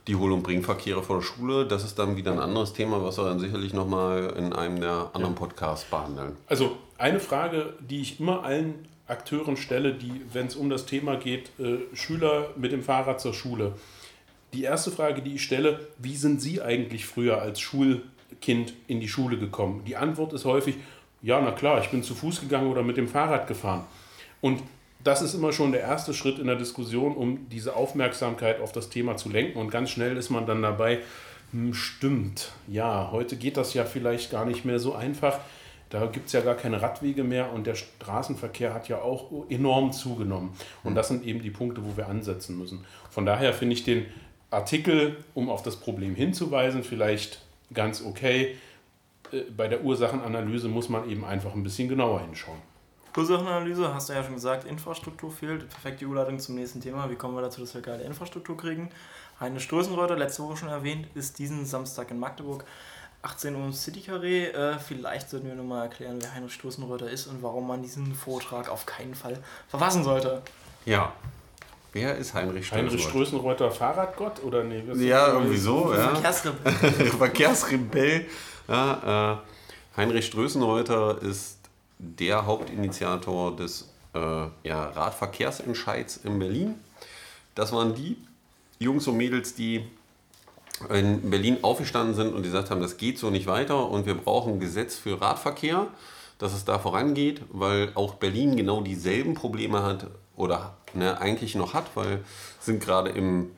die 0.09 0.17
Hol- 0.17 0.33
und 0.33 0.43
Bringverkehre 0.43 1.03
vor 1.03 1.17
der 1.17 1.23
Schule, 1.23 1.67
das 1.67 1.85
ist 1.85 1.99
dann 1.99 2.17
wieder 2.17 2.33
ein 2.33 2.41
anderes 2.41 2.73
Thema, 2.73 3.03
was 3.03 3.17
wir 3.17 3.25
dann 3.25 3.39
sicherlich 3.39 3.73
nochmal 3.73 4.35
in 4.37 4.53
einem 4.53 4.81
der 4.81 5.11
anderen 5.15 5.35
Podcasts 5.35 5.89
behandeln. 5.89 6.37
Also 6.49 6.77
eine 6.99 7.21
Frage, 7.21 7.75
die 7.81 8.01
ich 8.01 8.21
immer 8.21 8.43
allen 8.43 8.87
Akteuren 9.07 9.57
stelle, 9.57 9.95
die, 9.95 10.23
wenn 10.33 10.47
es 10.47 10.57
um 10.57 10.69
das 10.69 10.87
Thema 10.87 11.17
geht, 11.17 11.51
äh, 11.59 11.79
Schüler 11.95 12.49
mit 12.57 12.73
dem 12.73 12.83
Fahrrad 12.83 13.21
zur 13.21 13.35
Schule. 13.35 13.75
Die 14.53 14.65
erste 14.65 14.91
Frage, 14.91 15.23
die 15.23 15.37
ich 15.37 15.43
stelle, 15.43 15.87
wie 15.99 16.17
sind 16.17 16.41
Sie 16.41 16.61
eigentlich 16.61 17.07
früher 17.07 17.41
als 17.41 17.61
Schul- 17.61 18.03
Kind 18.41 18.75
in 18.87 19.01
die 19.01 19.09
Schule 19.09 19.39
gekommen? 19.39 19.83
Die 19.87 19.97
Antwort 19.97 20.33
ist 20.33 20.45
häufig, 20.45 20.77
ja, 21.23 21.41
na 21.41 21.53
klar, 21.53 21.81
ich 21.81 21.91
bin 21.91 22.03
zu 22.03 22.15
Fuß 22.15 22.41
gegangen 22.41 22.71
oder 22.71 22.83
mit 22.83 22.97
dem 22.97 23.09
Fahrrad 23.09 23.47
gefahren. 23.47 23.85
Und 24.41 24.63
das 25.03 25.23
ist 25.23 25.35
immer 25.35 25.53
schon 25.53 25.73
der 25.73 25.83
erste 25.83 26.15
Schritt 26.15 26.39
in 26.39 26.47
der 26.47 26.57
Diskussion, 26.57 27.15
um 27.15 27.49
diese 27.51 27.77
Aufmerksamkeit 27.77 28.61
auf 28.61 28.73
das 28.73 28.89
Thema 28.89 29.17
zu 29.17 29.29
lenken. 29.29 29.59
Und 29.59 29.71
ganz 29.71 29.91
schnell 29.91 30.17
ist 30.17 30.31
man 30.31 30.47
dann 30.47 30.63
dabei, 30.63 31.01
hm, 31.53 31.75
stimmt, 31.75 32.53
ja, 32.67 33.11
heute 33.13 33.37
geht 33.37 33.57
das 33.57 33.75
ja 33.75 33.85
vielleicht 33.85 34.31
gar 34.31 34.45
nicht 34.45 34.65
mehr 34.65 34.79
so 34.79 34.95
einfach. 34.95 35.39
Da 35.91 36.07
gibt 36.07 36.27
es 36.27 36.33
ja 36.33 36.41
gar 36.41 36.57
keine 36.57 36.83
Radwege 36.83 37.23
mehr 37.23 37.53
und 37.53 37.67
der 37.67 37.77
Straßenverkehr 37.77 38.75
hat 38.75 38.89
ja 38.89 39.01
auch 39.01 39.49
enorm 39.49 39.93
zugenommen. 39.93 40.51
Und 40.83 40.95
das 40.97 41.09
sind 41.09 41.25
eben 41.25 41.41
die 41.41 41.51
Punkte, 41.51 41.85
wo 41.85 41.97
wir 41.97 42.09
ansetzen 42.09 42.59
müssen. 42.59 42.85
Von 43.11 43.27
daher 43.27 43.53
finde 43.53 43.75
ich 43.75 43.85
den 43.85 44.07
Artikel, 44.51 45.19
um 45.35 45.49
auf 45.49 45.63
das 45.63 45.77
Problem 45.77 46.15
hinzuweisen, 46.15 46.83
vielleicht 46.83 47.44
ganz 47.73 48.03
okay. 48.03 48.57
Äh, 49.33 49.43
bei 49.57 49.69
der 49.69 49.83
Ursachenanalyse 49.83 50.69
muss 50.69 50.89
man 50.89 51.09
eben 51.09 51.25
einfach 51.25 51.55
ein 51.55 51.63
bisschen 51.63 51.89
genauer 51.89 52.21
hinschauen. 52.21 52.59
Ursachenanalyse, 53.17 53.95
hast 53.95 54.09
du 54.09 54.13
ja 54.13 54.25
schon 54.25 54.35
gesagt, 54.35 54.65
Infrastruktur 54.65 55.31
fehlt. 55.31 55.69
Perfekte 55.69 56.05
Überleitung 56.05 56.39
zum 56.39 56.57
nächsten 56.57 56.81
Thema. 56.81 57.09
Wie 57.11 57.15
kommen 57.15 57.37
wir 57.37 57.43
dazu, 57.43 57.61
dass 57.61 57.75
wir 57.75 57.81
geile 57.81 58.03
Infrastruktur 58.03 58.57
kriegen? 58.57 58.91
Eine 59.39 59.61
Stoßenreuter, 59.61 60.17
letzte 60.17 60.43
Woche 60.43 60.57
schon 60.57 60.69
erwähnt, 60.69 61.07
ist 61.15 61.39
diesen 61.39 61.65
Samstag 61.65 62.11
in 62.11 62.19
Magdeburg. 62.19 62.65
18 63.23 63.55
Uhr 63.55 63.65
im 63.65 63.73
City 63.73 64.01
Carré. 64.01 64.49
Äh, 64.49 64.79
vielleicht 64.79 65.31
sollten 65.31 65.47
wir 65.47 65.55
nochmal 65.55 65.85
erklären, 65.85 66.19
wer 66.21 66.35
Heinrich 66.35 66.55
Stoßenreuter 66.55 67.09
ist 67.09 67.27
und 67.27 67.43
warum 67.43 67.67
man 67.67 67.83
diesen 67.83 68.15
Vortrag 68.15 68.69
auf 68.69 68.85
keinen 68.85 69.15
Fall 69.15 69.39
verfassen 69.69 70.05
sollte. 70.05 70.43
Ja, 70.85 71.13
Wer 71.95 72.17
ist 72.17 72.35
Heinrich 72.35 72.67
Strößenreuter? 72.67 72.91
Heinrich 72.91 73.09
Strößenreuter 73.09 73.71
Fahrradgott 73.71 74.43
oder 74.43 74.65
nee? 74.65 74.83
Ja, 74.97 75.33
irgendwie 75.33 75.57
so. 75.57 75.95
Ja. 75.95 76.09
Verkehrsrebell. 76.09 76.73
Verkehrsrebell. 77.19 78.27
Ja, 78.67 79.43
äh, 79.95 79.97
Heinrich 79.97 80.27
Strößenreuter 80.27 81.23
ist 81.23 81.59
der 82.01 82.47
Hauptinitiator 82.47 83.55
des 83.55 83.93
äh, 84.13 84.19
ja, 84.65 84.87
Radverkehrsentscheids 84.87 86.17
in 86.25 86.41
Berlin. 86.41 86.75
Das 87.55 87.71
waren 87.71 87.95
die 87.95 88.17
Jungs 88.81 89.07
und 89.07 89.17
Mädels, 89.17 89.55
die 89.55 89.85
in 90.91 91.31
Berlin 91.31 91.59
aufgestanden 91.63 92.17
sind 92.17 92.35
und 92.35 92.43
gesagt 92.43 92.73
haben, 92.73 92.81
das 92.81 92.97
geht 92.97 93.21
so 93.21 93.31
nicht 93.31 93.47
weiter 93.47 93.89
und 93.89 94.05
wir 94.07 94.15
brauchen 94.15 94.55
ein 94.55 94.61
Gesetz 94.61 94.97
für 94.97 95.21
Radverkehr, 95.21 95.87
dass 96.39 96.53
es 96.55 96.65
da 96.65 96.81
vorangeht, 96.81 97.43
weil 97.51 97.93
auch 97.95 98.15
Berlin 98.15 98.57
genau 98.57 98.81
dieselben 98.81 99.35
Probleme 99.35 99.85
hat 99.85 100.09
oder 100.37 100.75
ne, 100.95 101.21
eigentlich 101.21 101.55
noch 101.55 101.75
hat, 101.75 101.85
weil 101.95 102.21
sind 102.61 102.83
gerade 102.83 103.11
im 103.11 103.51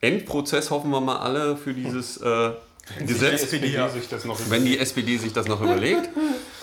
Endprozess, 0.00 0.70
hoffen 0.70 0.90
wir 0.90 1.00
mal 1.00 1.18
alle, 1.18 1.56
für 1.56 1.72
dieses 1.72 2.18
äh, 2.18 2.50
Gesetz. 3.06 3.50
Die 3.50 3.78
Wenn 4.50 4.64
die 4.64 4.78
SPD 4.78 5.16
sich 5.16 5.32
das 5.32 5.48
noch 5.48 5.62
überlegt, 5.62 6.10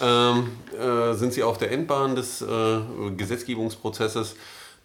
ähm, 0.01 0.51
äh, 0.80 1.13
sind 1.13 1.34
sie 1.34 1.43
auf 1.43 1.58
der 1.58 1.71
Endbahn 1.71 2.15
des 2.15 2.41
äh, 2.41 2.80
Gesetzgebungsprozesses. 3.17 4.36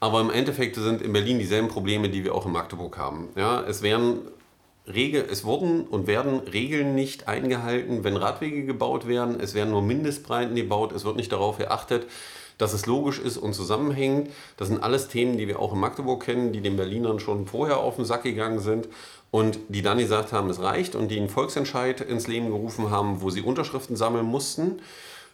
Aber 0.01 0.21
im 0.21 0.31
Endeffekt 0.31 0.77
sind 0.77 1.01
in 1.01 1.13
Berlin 1.13 1.39
dieselben 1.39 1.69
Probleme, 1.69 2.09
die 2.09 2.25
wir 2.25 2.35
auch 2.35 2.47
in 2.47 2.53
Magdeburg 2.53 2.99
haben. 2.99 3.29
Ja, 3.35 3.63
es 3.63 3.83
werden 3.83 4.21
Regel, 4.87 5.27
es 5.31 5.45
wurden 5.45 5.83
und 5.83 6.07
werden 6.07 6.41
Regeln 6.41 6.95
nicht 6.95 7.29
eingehalten, 7.29 8.05
wenn 8.05 8.17
Radwege 8.17 8.65
gebaut 8.65 9.09
werden. 9.09 9.41
Es 9.41 9.55
werden 9.55 9.71
nur 9.71 9.83
Mindestbreiten 9.83 10.55
gebaut. 10.55 10.93
Es 10.93 11.05
wird 11.05 11.17
nicht 11.17 11.33
darauf 11.33 11.59
geachtet, 11.59 12.07
dass 12.59 12.73
es 12.73 12.87
logisch 12.87 13.19
ist 13.19 13.37
und 13.37 13.55
zusammenhängt. 13.55 14.31
Das 14.57 14.69
sind 14.69 14.83
alles 14.83 15.09
Themen, 15.09 15.37
die 15.37 15.49
wir 15.49 15.61
auch 15.61 15.73
in 15.73 15.81
Magdeburg 15.81 16.25
kennen, 16.25 16.53
die 16.53 16.61
den 16.61 16.77
Berlinern 16.77 17.21
schon 17.21 17.47
vorher 17.47 17.79
auf 17.79 17.97
den 17.97 18.05
Sack 18.05 18.23
gegangen 18.23 18.61
sind 18.61 18.89
und 19.31 19.59
die 19.69 19.83
dann 19.83 19.99
gesagt 19.99 20.33
haben, 20.33 20.49
es 20.49 20.61
reicht 20.61 20.95
und 20.95 21.09
die 21.09 21.19
einen 21.19 21.29
Volksentscheid 21.29 22.01
ins 22.01 22.27
Leben 22.27 22.49
gerufen 22.49 22.91
haben, 22.91 23.21
wo 23.21 23.31
sie 23.31 23.43
Unterschriften 23.43 23.97
sammeln 23.97 24.25
mussten. 24.25 24.81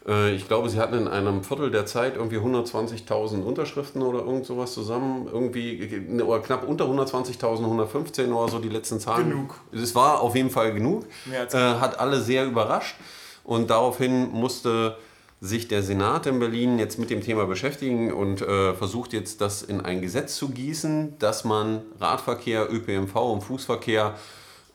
Äh, 0.07 0.35
ich 0.35 0.49
glaube, 0.49 0.69
sie 0.69 0.79
hatten 0.79 0.95
in 0.95 1.09
einem 1.09 1.45
Viertel 1.45 1.71
der 1.71 1.87
Zeit 1.87 2.17
irgendwie 2.17 2.39
120.000 2.39 3.43
Unterschriften 3.43 4.03
oder 4.03 4.21
irgend 4.21 4.47
sowas 4.47 4.73
zusammen. 4.73 5.29
Irgendwie 5.31 6.21
oder 6.23 6.41
knapp 6.41 6.67
unter 6.67 6.87
120.000, 6.87 7.59
115 7.59 8.33
oder 8.33 8.51
so 8.51 8.59
die 8.59 8.69
letzten 8.69 9.01
Zahlen. 9.01 9.31
Genug. 9.31 9.61
Es 9.73 9.95
war 9.95 10.21
auf 10.21 10.35
jeden 10.35 10.51
Fall 10.51 10.73
genug. 10.73 11.05
Äh, 11.31 11.57
hat 11.57 12.01
alle 12.01 12.21
sehr 12.21 12.45
überrascht. 12.47 12.97
Und 13.45 13.71
daraufhin 13.71 14.31
musste 14.33 14.97
sich 15.43 15.67
der 15.67 15.83
Senat 15.83 16.27
in 16.27 16.39
Berlin 16.39 16.79
jetzt 16.79 17.01
mit 17.01 17.11
dem 17.11 17.21
Thema 17.21 17.47
beschäftigen 17.47 18.13
und 18.13 18.41
äh, 18.43 18.75
versucht 18.75 19.13
jetzt 19.13 19.41
das 19.41 19.63
in 19.63 19.81
ein 19.81 20.01
Gesetz 20.01 20.37
zu 20.37 20.51
gießen, 20.51 21.19
dass 21.19 21.43
man 21.43 21.83
Radverkehr, 21.99 22.73
ÖPNV 22.73 23.17
und 23.17 23.41
Fußverkehr 23.43 24.15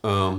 äh, 0.04 0.32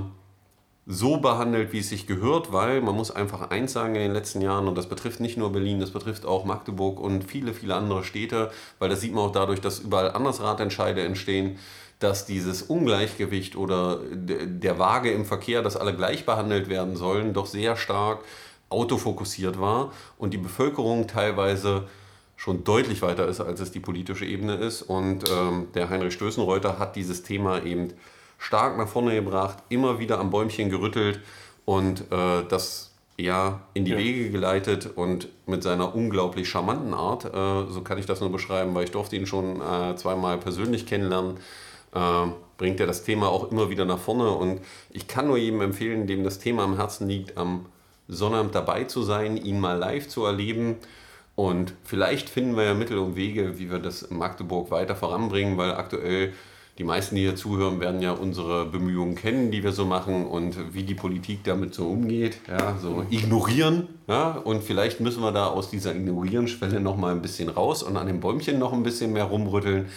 so 0.85 1.17
behandelt, 1.17 1.73
wie 1.73 1.79
es 1.79 1.89
sich 1.89 2.05
gehört, 2.05 2.53
weil 2.53 2.81
man 2.81 2.95
muss 2.95 3.09
einfach 3.09 3.49
eins 3.49 3.73
sagen 3.73 3.95
in 3.95 4.01
den 4.01 4.13
letzten 4.13 4.41
Jahren, 4.41 4.67
und 4.67 4.77
das 4.77 4.87
betrifft 4.87 5.19
nicht 5.19 5.35
nur 5.35 5.51
Berlin, 5.51 5.79
das 5.79 5.89
betrifft 5.89 6.27
auch 6.27 6.45
Magdeburg 6.45 6.99
und 6.99 7.23
viele, 7.23 7.55
viele 7.55 7.73
andere 7.73 8.03
Städte, 8.03 8.51
weil 8.77 8.89
das 8.89 9.01
sieht 9.01 9.15
man 9.15 9.25
auch 9.25 9.31
dadurch, 9.31 9.61
dass 9.61 9.79
überall 9.79 10.11
anders 10.11 10.41
Radentscheide 10.41 11.01
entstehen, 11.01 11.57
dass 11.97 12.27
dieses 12.27 12.61
Ungleichgewicht 12.61 13.55
oder 13.55 13.99
der 14.13 14.77
Waage 14.77 15.11
im 15.11 15.25
Verkehr, 15.25 15.63
dass 15.63 15.75
alle 15.75 15.95
gleich 15.95 16.25
behandelt 16.25 16.69
werden 16.69 16.95
sollen, 16.95 17.33
doch 17.33 17.47
sehr 17.47 17.75
stark 17.75 18.23
autofokussiert 18.69 19.59
war 19.59 19.91
und 20.17 20.33
die 20.33 20.37
Bevölkerung 20.37 21.07
teilweise 21.07 21.87
schon 22.35 22.63
deutlich 22.63 23.01
weiter 23.01 23.27
ist, 23.27 23.41
als 23.41 23.59
es 23.59 23.71
die 23.71 23.81
politische 23.81 24.25
Ebene 24.25 24.55
ist. 24.55 24.81
Und 24.81 25.29
ähm, 25.29 25.67
der 25.73 25.89
Heinrich 25.89 26.13
Stößenreuter 26.13 26.79
hat 26.79 26.95
dieses 26.95 27.21
Thema 27.23 27.63
eben 27.65 27.93
stark 28.37 28.77
nach 28.77 28.87
vorne 28.87 29.13
gebracht, 29.13 29.57
immer 29.67 29.99
wieder 29.99 30.19
am 30.19 30.29
Bäumchen 30.29 30.69
gerüttelt 30.69 31.19
und 31.65 32.01
äh, 32.11 32.43
das 32.47 32.89
ja 33.17 33.59
in 33.73 33.83
die 33.83 33.91
ja. 33.91 33.97
Wege 33.97 34.29
geleitet 34.29 34.89
und 34.95 35.27
mit 35.45 35.63
seiner 35.63 35.93
unglaublich 35.93 36.47
charmanten 36.47 36.93
Art, 36.93 37.25
äh, 37.25 37.71
so 37.71 37.81
kann 37.81 37.97
ich 37.97 38.05
das 38.05 38.21
nur 38.21 38.31
beschreiben, 38.31 38.73
weil 38.73 38.85
ich 38.85 38.91
durfte 38.91 39.17
ihn 39.17 39.27
schon 39.27 39.61
äh, 39.61 39.95
zweimal 39.97 40.37
persönlich 40.37 40.85
kennenlernen, 40.85 41.37
äh, 41.93 42.27
bringt 42.57 42.79
er 42.79 42.87
das 42.87 43.03
Thema 43.03 43.27
auch 43.27 43.51
immer 43.51 43.69
wieder 43.69 43.83
nach 43.83 43.99
vorne 43.99 44.31
und 44.31 44.61
ich 44.91 45.07
kann 45.07 45.27
nur 45.27 45.37
jedem 45.37 45.59
empfehlen, 45.59 46.07
dem 46.07 46.23
das 46.23 46.39
Thema 46.39 46.63
am 46.63 46.77
Herzen 46.77 47.09
liegt, 47.09 47.37
am 47.37 47.65
Sonnabend 48.09 48.55
dabei 48.55 48.83
zu 48.83 49.03
sein, 49.03 49.37
ihn 49.37 49.59
mal 49.59 49.77
live 49.77 50.07
zu 50.07 50.25
erleben. 50.25 50.75
Und 51.35 51.73
vielleicht 51.85 52.27
finden 52.27 52.57
wir 52.57 52.65
ja 52.65 52.73
Mittel 52.73 52.97
und 52.97 53.15
Wege, 53.15 53.59
wie 53.59 53.71
wir 53.71 53.79
das 53.79 54.01
in 54.01 54.17
Magdeburg 54.17 54.71
weiter 54.71 54.95
voranbringen, 54.95 55.57
weil 55.57 55.71
aktuell 55.71 56.33
die 56.79 56.85
meisten, 56.85 57.15
die 57.15 57.21
hier 57.21 57.35
zuhören, 57.35 57.81
werden 57.81 58.01
ja 58.01 58.13
unsere 58.13 58.65
Bemühungen 58.65 59.15
kennen, 59.15 59.51
die 59.51 59.63
wir 59.63 59.73
so 59.73 59.85
machen 59.85 60.25
und 60.25 60.73
wie 60.73 60.83
die 60.83 60.95
Politik 60.95 61.43
damit 61.43 61.73
so 61.73 61.87
umgeht. 61.87 62.39
Ja, 62.47 62.77
so 62.81 63.05
ignorieren. 63.09 63.87
Ja, 64.07 64.31
und 64.31 64.63
vielleicht 64.63 65.01
müssen 65.01 65.21
wir 65.21 65.33
da 65.33 65.47
aus 65.47 65.69
dieser 65.69 65.93
Ignorieren-Schwelle 65.93 66.79
noch 66.79 66.95
mal 66.95 67.11
ein 67.11 67.21
bisschen 67.21 67.49
raus 67.49 67.83
und 67.83 67.97
an 67.97 68.07
den 68.07 68.21
Bäumchen 68.21 68.59
noch 68.59 68.71
ein 68.71 68.83
bisschen 68.83 69.11
mehr 69.11 69.25
rumrütteln. 69.25 69.87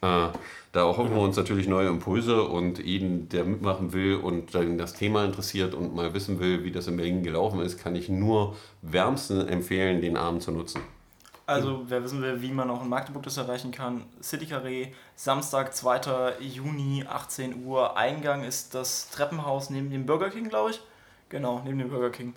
Äh, 0.00 0.28
da 0.72 0.84
hoffen 0.84 1.14
wir 1.14 1.20
uns 1.20 1.36
natürlich 1.36 1.68
neue 1.68 1.88
Impulse 1.88 2.42
und 2.44 2.78
jeden, 2.78 3.28
der 3.28 3.44
mitmachen 3.44 3.92
will 3.92 4.16
und 4.16 4.54
dann 4.54 4.78
das 4.78 4.94
Thema 4.94 5.24
interessiert 5.24 5.74
und 5.74 5.94
mal 5.94 6.14
wissen 6.14 6.40
will, 6.40 6.64
wie 6.64 6.72
das 6.72 6.86
in 6.86 6.96
Berlin 6.96 7.22
gelaufen 7.22 7.60
ist, 7.60 7.78
kann 7.78 7.94
ich 7.94 8.08
nur 8.08 8.56
wärmstens 8.80 9.44
empfehlen, 9.44 10.00
den 10.00 10.16
Abend 10.16 10.42
zu 10.42 10.50
nutzen. 10.50 10.80
Also, 11.44 11.84
wer 11.88 12.02
wissen 12.02 12.22
will, 12.22 12.40
wie 12.40 12.52
man 12.52 12.70
auch 12.70 12.82
in 12.82 12.88
Magdeburg 12.88 13.24
das 13.24 13.36
erreichen 13.36 13.72
kann, 13.72 14.04
City 14.22 14.46
Carré, 14.46 14.88
Samstag, 15.14 15.74
2. 15.74 16.36
Juni, 16.40 17.04
18 17.06 17.66
Uhr. 17.66 17.96
Eingang 17.96 18.44
ist 18.44 18.74
das 18.74 19.10
Treppenhaus 19.10 19.68
neben 19.68 19.90
dem 19.90 20.06
Burger 20.06 20.30
King, 20.30 20.48
glaube 20.48 20.70
ich. 20.70 20.80
Genau, 21.28 21.60
neben 21.64 21.78
dem 21.78 21.90
Burger 21.90 22.10
King. 22.10 22.32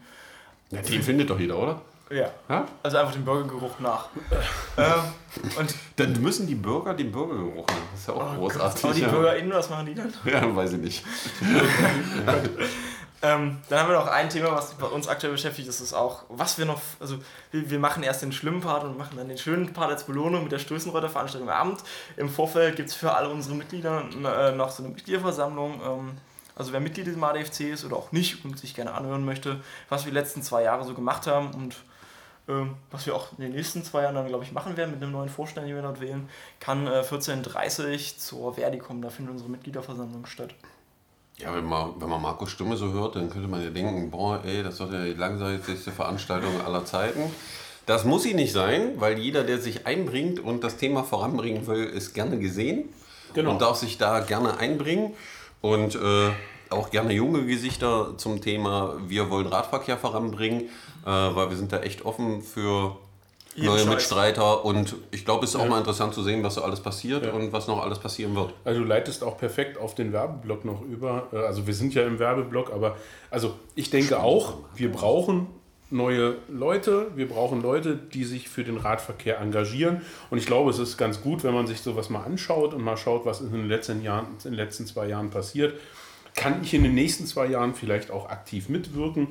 Ja, 0.71 0.82
den 0.82 1.02
findet 1.02 1.30
doch 1.30 1.39
jeder, 1.39 1.58
oder? 1.58 1.82
Ja. 2.10 2.30
Ja? 2.50 2.65
Also 2.84 2.98
einfach 2.98 3.13
den 3.13 3.26
Burgergeruch 3.26 3.80
nach. 3.80 4.10
ähm, 4.78 5.58
und 5.58 5.76
Dann 5.96 6.22
müssen 6.22 6.46
die 6.46 6.56
Bürger 6.56 6.94
den 6.94 7.12
Burgergeruch 7.12 7.68
haben. 7.68 7.82
Das 7.91 8.02
ist 8.02 8.08
ja 8.08 8.13
auch 8.13 8.36
großartig. 8.36 8.84
aber 8.84 8.94
die 8.94 9.02
ja. 9.02 9.08
BürgerInnen, 9.10 9.52
was 9.52 9.70
machen 9.70 9.86
die 9.88 9.96
dann? 9.96 10.13
Ja, 10.24 10.56
weiß 10.56 10.74
ich 10.74 10.80
nicht. 10.80 11.06
Ähm, 13.26 13.58
dann 13.70 13.80
haben 13.80 13.89
wir 13.89 13.96
noch 13.96 14.08
ein 14.08 14.30
Thema, 14.30 14.52
was 14.52 14.74
bei 14.76 14.86
uns 14.86 15.08
aktuell 15.08 15.34
beschäftigt. 15.34 15.68
Das 15.68 15.82
ist 15.82 15.94
auch, 15.94 16.26
was 16.30 16.60
wir 16.60 16.65
noch, 16.65 16.80
also 17.00 17.18
wir, 17.50 17.70
wir 17.72 17.80
machen 17.80 18.04
erst 18.04 18.22
den 18.22 18.32
schlimmen 18.32 18.62
Part 18.62 18.84
und 18.84 18.98
machen 18.98 19.18
dann 19.18 19.28
den 19.28 19.38
schönen 19.38 19.74
Part 19.74 19.89
als 19.89 20.04
Belohnung 20.04 20.44
mit 20.44 20.52
der 20.52 20.60
Stößenreiter-Veranstaltung 20.60 21.50
am 21.50 21.56
Abend. 21.56 21.80
Im 22.18 22.30
Vorfeld 22.30 22.76
gibt 22.76 22.89
es 22.89 22.96
für 22.96 23.13
alle 23.13 23.30
unsere 23.30 23.56
Mitglieder 23.56 24.04
äh, 24.12 24.52
noch 24.52 24.70
so 24.70 24.84
eine 24.84 24.94
Mitgliederversammlung. 24.94 25.82
Ähm, 25.84 26.12
also 26.56 26.72
wer 26.72 26.80
Mitglied 26.80 27.08
im 27.08 27.24
ADFC 27.24 27.62
ist 27.62 27.84
oder 27.84 27.96
auch 27.96 28.12
nicht 28.12 28.46
und 28.46 28.60
sich 28.60 28.76
gerne 28.76 28.94
anhören 28.94 29.26
möchte, 29.26 29.60
was 29.89 30.06
wir 30.06 30.12
die 30.12 30.18
letzten 30.18 30.44
zwei 30.44 30.63
Jahre 30.63 30.86
so 30.86 30.94
gemacht 30.94 31.26
haben 31.26 31.52
und 31.54 31.76
ähm, 32.47 32.75
was 32.91 33.05
wir 33.05 33.15
auch 33.15 33.27
in 33.38 33.43
den 33.43 33.53
nächsten 33.53 33.84
zwei 33.84 34.03
Jahren 34.03 34.15
dann, 34.15 34.27
glaube 34.27 34.43
ich, 34.43 34.51
machen 34.51 34.77
werden 34.77 34.91
mit 34.91 35.01
einem 35.01 35.12
neuen 35.12 35.29
Vorstand, 35.29 35.67
den 35.67 35.75
wir 35.75 35.81
dort 35.81 35.99
wählen, 36.01 36.29
kann 36.60 36.88
äh, 36.88 37.01
14.30 37.01 37.91
Uhr 37.91 38.17
zur 38.17 38.53
Verdi 38.53 38.77
kommen. 38.77 39.01
Da 39.01 39.10
findet 39.10 39.34
unsere 39.34 39.49
Mitgliederversammlung 39.49 40.25
statt. 40.25 40.53
Ja, 41.38 41.53
wenn 41.53 41.65
man, 41.65 41.99
wenn 41.99 42.08
man 42.08 42.21
Markus 42.21 42.51
Stimme 42.51 42.77
so 42.77 42.93
hört, 42.93 43.15
dann 43.17 43.29
könnte 43.29 43.47
man 43.47 43.62
ja 43.62 43.69
denken, 43.69 44.10
boah, 44.10 44.41
ey, 44.45 44.63
das 44.63 44.79
wird 44.79 44.93
ja 44.93 45.03
die 45.03 45.13
langsamste 45.13 45.91
Veranstaltung 45.91 46.62
aller 46.65 46.86
Zeiten. 46.86 47.23
Das 47.86 48.05
muss 48.05 48.23
sie 48.23 48.34
nicht 48.34 48.53
sein, 48.53 48.93
weil 49.01 49.19
jeder, 49.19 49.43
der 49.43 49.60
sich 49.60 49.86
einbringt 49.86 50.39
und 50.39 50.63
das 50.63 50.77
Thema 50.77 51.03
voranbringen 51.03 51.67
will, 51.67 51.84
ist 51.84 52.13
gerne 52.13 52.39
gesehen 52.39 52.89
Genau. 53.34 53.51
und 53.51 53.62
darf 53.62 53.75
sich 53.75 53.97
da 53.97 54.21
gerne 54.21 54.58
einbringen. 54.60 55.13
Und 55.62 55.95
äh, 55.95 56.29
auch 56.69 56.89
gerne 56.89 57.13
junge 57.13 57.45
Gesichter 57.45 58.13
zum 58.17 58.41
Thema 58.41 58.95
Wir 59.08 59.30
wollen 59.30 59.47
Radverkehr 59.47 59.97
voranbringen, 59.97 60.62
äh, 61.06 61.08
weil 61.08 61.49
wir 61.49 61.58
sind 61.58 61.71
da 61.71 61.80
echt 61.82 62.06
offen 62.06 62.41
für 62.41 62.97
Jeden 63.56 63.67
neue 63.67 63.80
Scheiß. 63.80 63.88
Mitstreiter. 63.89 64.65
Und 64.65 64.95
ich 65.12 65.23
glaube, 65.23 65.45
es 65.45 65.51
ist 65.51 65.56
auch 65.56 65.63
Ja. 65.63 65.69
mal 65.69 65.78
interessant 65.80 66.13
zu 66.13 66.23
sehen, 66.23 66.43
was 66.43 66.56
so 66.56 66.62
alles 66.63 66.82
passiert 66.82 67.25
Ja. 67.25 67.32
und 67.32 67.54
was 67.54 67.67
noch 67.67 67.82
alles 67.82 67.99
passieren 67.99 68.36
wird. 68.36 68.54
Also 68.65 68.82
du 68.82 68.86
leitest 68.86 69.23
auch 69.23 69.38
perfekt 69.38 69.78
auf 69.78 69.95
den 69.95 70.12
Werbeblock 70.12 70.65
noch 70.65 70.82
über. 70.82 71.28
Äh, 71.32 71.38
Also 71.38 71.65
wir 71.65 71.73
sind 71.73 71.93
ja 71.93 72.04
im 72.04 72.19
Werbeblock, 72.19 72.71
aber 72.73 72.97
also 73.32 73.54
ich 73.75 73.89
denke 73.89 74.19
auch, 74.19 74.56
wir 74.75 74.91
brauchen 74.91 75.47
neue 75.91 76.36
Leute, 76.49 77.08
wir 77.15 77.30
brauchen 77.30 77.62
Leute, 77.62 77.95
die 77.95 78.25
sich 78.25 78.49
für 78.49 78.63
den 78.65 78.75
Radverkehr 78.78 79.39
engagieren. 79.39 80.01
Und 80.32 80.39
ich 80.39 80.47
glaube, 80.47 80.71
es 80.71 80.80
ist 80.80 80.97
ganz 80.97 81.21
gut, 81.21 81.43
wenn 81.45 81.54
man 81.54 81.67
sich 81.67 81.80
sowas 81.82 82.10
mal 82.10 82.23
anschaut 82.23 82.73
und 82.73 82.84
mal 82.84 82.97
schaut, 82.97 83.23
was 83.25 83.39
in 83.39 83.51
den 83.51 83.69
letzten 83.69 84.01
Jahren, 84.01 84.25
in 84.43 84.51
den 84.51 84.54
letzten 84.56 84.88
zwei 84.88 85.08
Jahren 85.08 85.30
passiert. 85.30 85.75
Kann 86.36 86.62
ich 86.63 86.74
in 86.74 86.84
den 86.84 86.93
nächsten 86.95 87.26
zwei 87.26 87.48
Jahren 87.48 87.74
vielleicht 87.74 88.12
auch 88.12 88.30
aktiv 88.30 88.69
mitwirken? 88.69 89.28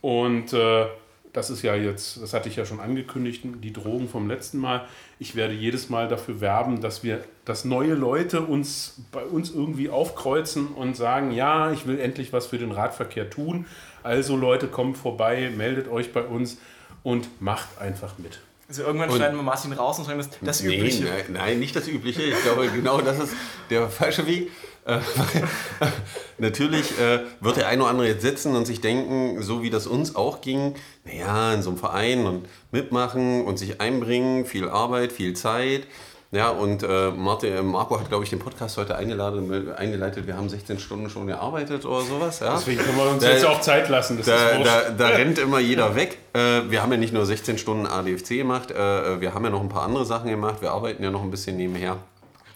Und 0.00 0.52
äh, 0.52 0.86
das 1.32 1.50
ist 1.50 1.62
ja 1.62 1.74
jetzt, 1.74 2.20
das 2.22 2.32
hatte 2.32 2.48
ich 2.48 2.56
ja 2.56 2.64
schon 2.64 2.80
angekündigt, 2.80 3.42
die 3.62 3.72
Drogen 3.72 4.08
vom 4.08 4.28
letzten 4.28 4.58
Mal. 4.58 4.86
Ich 5.18 5.34
werde 5.36 5.52
jedes 5.54 5.90
Mal 5.90 6.08
dafür 6.08 6.40
werben, 6.40 6.80
dass 6.80 7.02
wir, 7.04 7.22
dass 7.44 7.64
neue 7.64 7.94
Leute 7.94 8.40
uns 8.40 9.00
bei 9.12 9.22
uns 9.22 9.50
irgendwie 9.50 9.90
aufkreuzen 9.90 10.68
und 10.68 10.96
sagen, 10.96 11.30
ja, 11.32 11.70
ich 11.72 11.86
will 11.86 12.00
endlich 12.00 12.32
was 12.32 12.46
für 12.46 12.58
den 12.58 12.72
Radverkehr 12.72 13.28
tun. 13.28 13.66
Also 14.02 14.36
Leute, 14.36 14.68
kommt 14.68 14.96
vorbei, 14.96 15.50
meldet 15.54 15.88
euch 15.88 16.12
bei 16.12 16.22
uns 16.22 16.58
und 17.02 17.28
macht 17.42 17.78
einfach 17.78 18.16
mit. 18.18 18.40
Also 18.68 18.82
irgendwann 18.82 19.10
Und- 19.10 19.16
schneiden 19.16 19.36
wir 19.36 19.42
Martin 19.42 19.72
raus 19.72 19.98
und 19.98 20.04
sagen, 20.06 20.18
das, 20.18 20.30
das 20.40 20.62
Nee, 20.62 20.76
Übliche. 20.78 21.04
Nein, 21.04 21.24
nein, 21.32 21.58
nicht 21.58 21.74
das 21.76 21.88
Übliche. 21.88 22.22
Ich 22.22 22.42
glaube, 22.42 22.68
genau 22.68 23.00
das 23.00 23.18
ist 23.18 23.32
der 23.70 23.88
falsche 23.88 24.26
Weg. 24.26 24.50
Äh, 24.84 24.98
Natürlich 26.38 26.98
äh, 26.98 27.20
wird 27.40 27.56
der 27.56 27.68
eine 27.68 27.82
oder 27.82 27.90
andere 27.90 28.06
jetzt 28.08 28.22
sitzen 28.22 28.54
und 28.54 28.66
sich 28.66 28.80
denken, 28.80 29.42
so 29.42 29.62
wie 29.62 29.70
das 29.70 29.86
uns 29.86 30.14
auch 30.16 30.40
ging, 30.40 30.74
naja, 31.04 31.52
in 31.54 31.62
so 31.62 31.70
einem 31.70 31.78
Verein 31.78 32.26
und 32.26 32.46
mitmachen 32.70 33.44
und 33.44 33.58
sich 33.58 33.80
einbringen, 33.80 34.44
viel 34.46 34.68
Arbeit, 34.68 35.12
viel 35.12 35.34
Zeit. 35.34 35.82
Ja, 36.30 36.50
und 36.50 36.82
äh, 36.82 37.10
Martin, 37.10 37.64
Marco 37.66 37.98
hat, 37.98 38.10
glaube 38.10 38.22
ich, 38.22 38.28
den 38.28 38.38
Podcast 38.38 38.76
heute 38.76 38.96
eingeladen, 38.96 39.72
eingeleitet. 39.74 40.26
Wir 40.26 40.36
haben 40.36 40.50
16 40.50 40.78
Stunden 40.78 41.08
schon 41.08 41.26
gearbeitet 41.26 41.86
oder 41.86 42.02
sowas. 42.02 42.40
Ja? 42.40 42.54
Deswegen 42.54 42.82
können 42.82 42.98
wir 42.98 43.10
uns 43.10 43.22
Da- 43.24 43.30
jetzt 43.30 43.46
auch 43.46 43.62
Zeit 43.62 43.88
lassen. 43.88 44.18
Das 44.18 44.26
Da, 44.26 44.58
da, 44.62 44.90
da 44.90 45.06
rennt 45.08 45.38
immer 45.38 45.58
jeder 45.58 45.96
weg. 45.96 46.18
Äh, 46.34 46.68
wir 46.68 46.82
haben 46.82 46.92
ja 46.92 46.98
nicht 46.98 47.14
nur 47.14 47.24
16 47.24 47.56
Stunden 47.56 47.86
ADFC 47.86 48.36
gemacht, 48.36 48.70
äh, 48.70 49.20
wir 49.22 49.32
haben 49.32 49.42
ja 49.44 49.50
noch 49.50 49.62
ein 49.62 49.70
paar 49.70 49.84
andere 49.84 50.04
Sachen 50.04 50.28
gemacht. 50.28 50.60
Wir 50.60 50.70
arbeiten 50.70 51.02
ja 51.02 51.10
noch 51.10 51.22
ein 51.22 51.30
bisschen 51.30 51.56
nebenher. 51.56 51.96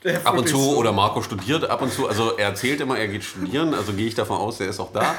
Ab 0.24 0.36
und 0.36 0.48
zu, 0.48 0.58
so. 0.58 0.76
oder 0.76 0.92
Marco 0.92 1.22
studiert 1.22 1.68
ab 1.68 1.80
und 1.82 1.92
zu, 1.92 2.08
also 2.08 2.36
er 2.36 2.48
erzählt 2.48 2.80
immer, 2.80 2.98
er 2.98 3.08
geht 3.08 3.22
studieren, 3.22 3.72
also 3.72 3.92
gehe 3.92 4.06
ich 4.06 4.14
davon 4.14 4.36
aus, 4.36 4.60
er 4.60 4.68
ist 4.68 4.80
auch 4.80 4.92
da. 4.92 5.14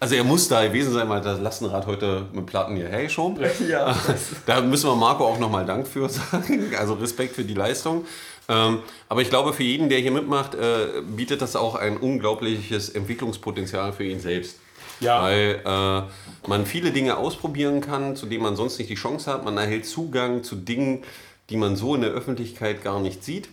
Also 0.00 0.14
er 0.14 0.22
muss 0.22 0.46
da 0.46 0.64
gewesen 0.64 0.92
sein, 0.92 1.08
weil 1.08 1.20
das 1.20 1.40
Lastenrad 1.40 1.86
heute 1.86 2.26
mit 2.32 2.46
Platten 2.46 2.76
hierher 2.76 3.08
schon. 3.08 3.38
Ja, 3.68 3.96
Da 4.46 4.60
müssen 4.60 4.88
wir 4.88 4.94
Marco 4.94 5.26
auch 5.26 5.38
nochmal 5.38 5.66
Dank 5.66 5.88
für 5.88 6.08
sagen, 6.08 6.72
also 6.78 6.94
Respekt 6.94 7.34
für 7.34 7.44
die 7.44 7.54
Leistung. 7.54 8.04
Ähm, 8.48 8.78
aber 9.08 9.22
ich 9.22 9.28
glaube, 9.28 9.52
für 9.52 9.64
jeden, 9.64 9.88
der 9.88 9.98
hier 9.98 10.12
mitmacht, 10.12 10.54
äh, 10.54 11.02
bietet 11.02 11.42
das 11.42 11.56
auch 11.56 11.74
ein 11.74 11.96
unglaubliches 11.96 12.90
Entwicklungspotenzial 12.90 13.92
für 13.92 14.04
ihn 14.04 14.20
selbst. 14.20 14.58
Ja. 15.00 15.22
Weil 15.22 15.60
äh, 15.64 16.48
man 16.48 16.64
viele 16.64 16.92
Dinge 16.92 17.16
ausprobieren 17.16 17.80
kann, 17.80 18.16
zu 18.16 18.26
denen 18.26 18.42
man 18.42 18.56
sonst 18.56 18.78
nicht 18.78 18.90
die 18.90 18.94
Chance 18.94 19.30
hat. 19.30 19.44
Man 19.44 19.56
erhält 19.58 19.86
Zugang 19.86 20.42
zu 20.44 20.56
Dingen, 20.56 21.02
die 21.50 21.56
man 21.56 21.76
so 21.76 21.94
in 21.94 22.00
der 22.00 22.10
Öffentlichkeit 22.10 22.82
gar 22.82 23.00
nicht 23.00 23.24
sieht. 23.24 23.48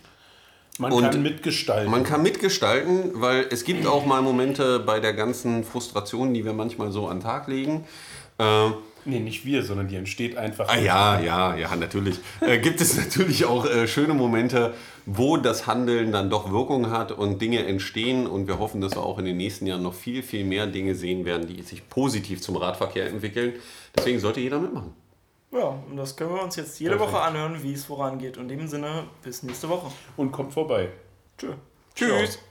Man 0.78 0.92
und 0.92 1.10
kann 1.10 1.22
mitgestalten. 1.22 1.90
Man 1.90 2.04
kann 2.04 2.22
mitgestalten, 2.22 3.10
weil 3.14 3.46
es 3.50 3.64
gibt 3.64 3.86
auch 3.86 4.04
mal 4.04 4.20
Momente 4.20 4.78
bei 4.80 5.00
der 5.00 5.14
ganzen 5.14 5.64
Frustration, 5.64 6.34
die 6.34 6.44
wir 6.44 6.52
manchmal 6.52 6.92
so 6.92 7.08
an 7.08 7.18
den 7.18 7.22
Tag 7.22 7.48
legen. 7.48 7.84
Äh, 8.38 8.68
nee, 9.06 9.20
nicht 9.20 9.46
wir, 9.46 9.62
sondern 9.62 9.88
die 9.88 9.96
entsteht 9.96 10.36
einfach. 10.36 10.68
Ah 10.68 10.78
ja, 10.78 11.20
ja, 11.20 11.56
ja, 11.56 11.74
natürlich. 11.76 12.18
Äh, 12.40 12.58
gibt 12.58 12.80
es 12.80 12.96
natürlich 13.02 13.46
auch 13.46 13.64
äh, 13.64 13.88
schöne 13.88 14.12
Momente, 14.12 14.74
wo 15.06 15.38
das 15.38 15.66
Handeln 15.66 16.12
dann 16.12 16.28
doch 16.28 16.52
Wirkung 16.52 16.90
hat 16.90 17.12
und 17.12 17.40
Dinge 17.40 17.64
entstehen. 17.64 18.26
Und 18.26 18.46
wir 18.46 18.58
hoffen, 18.58 18.82
dass 18.82 18.92
wir 18.92 19.02
auch 19.02 19.18
in 19.18 19.24
den 19.24 19.38
nächsten 19.38 19.66
Jahren 19.66 19.82
noch 19.82 19.94
viel, 19.94 20.22
viel 20.22 20.44
mehr 20.44 20.66
Dinge 20.66 20.94
sehen 20.94 21.24
werden, 21.24 21.46
die 21.46 21.62
sich 21.62 21.88
positiv 21.88 22.42
zum 22.42 22.56
Radverkehr 22.56 23.06
entwickeln. 23.06 23.54
Deswegen 23.96 24.18
sollte 24.18 24.40
jeder 24.40 24.58
mitmachen. 24.58 24.92
Ja, 25.52 25.80
und 25.88 25.96
das 25.96 26.16
können 26.16 26.34
wir 26.34 26.42
uns 26.42 26.56
jetzt 26.56 26.78
jede 26.80 26.96
Perfekt. 26.96 27.14
Woche 27.14 27.22
anhören, 27.22 27.62
wie 27.62 27.72
es 27.72 27.84
vorangeht. 27.84 28.36
Und 28.36 28.50
in 28.50 28.58
dem 28.58 28.68
Sinne, 28.68 29.04
bis 29.22 29.42
nächste 29.42 29.68
Woche. 29.68 29.90
Und 30.16 30.32
kommt 30.32 30.52
vorbei. 30.52 30.90
Tschö. 31.38 31.54
Tschüss. 31.94 32.32
Ciao. 32.32 32.45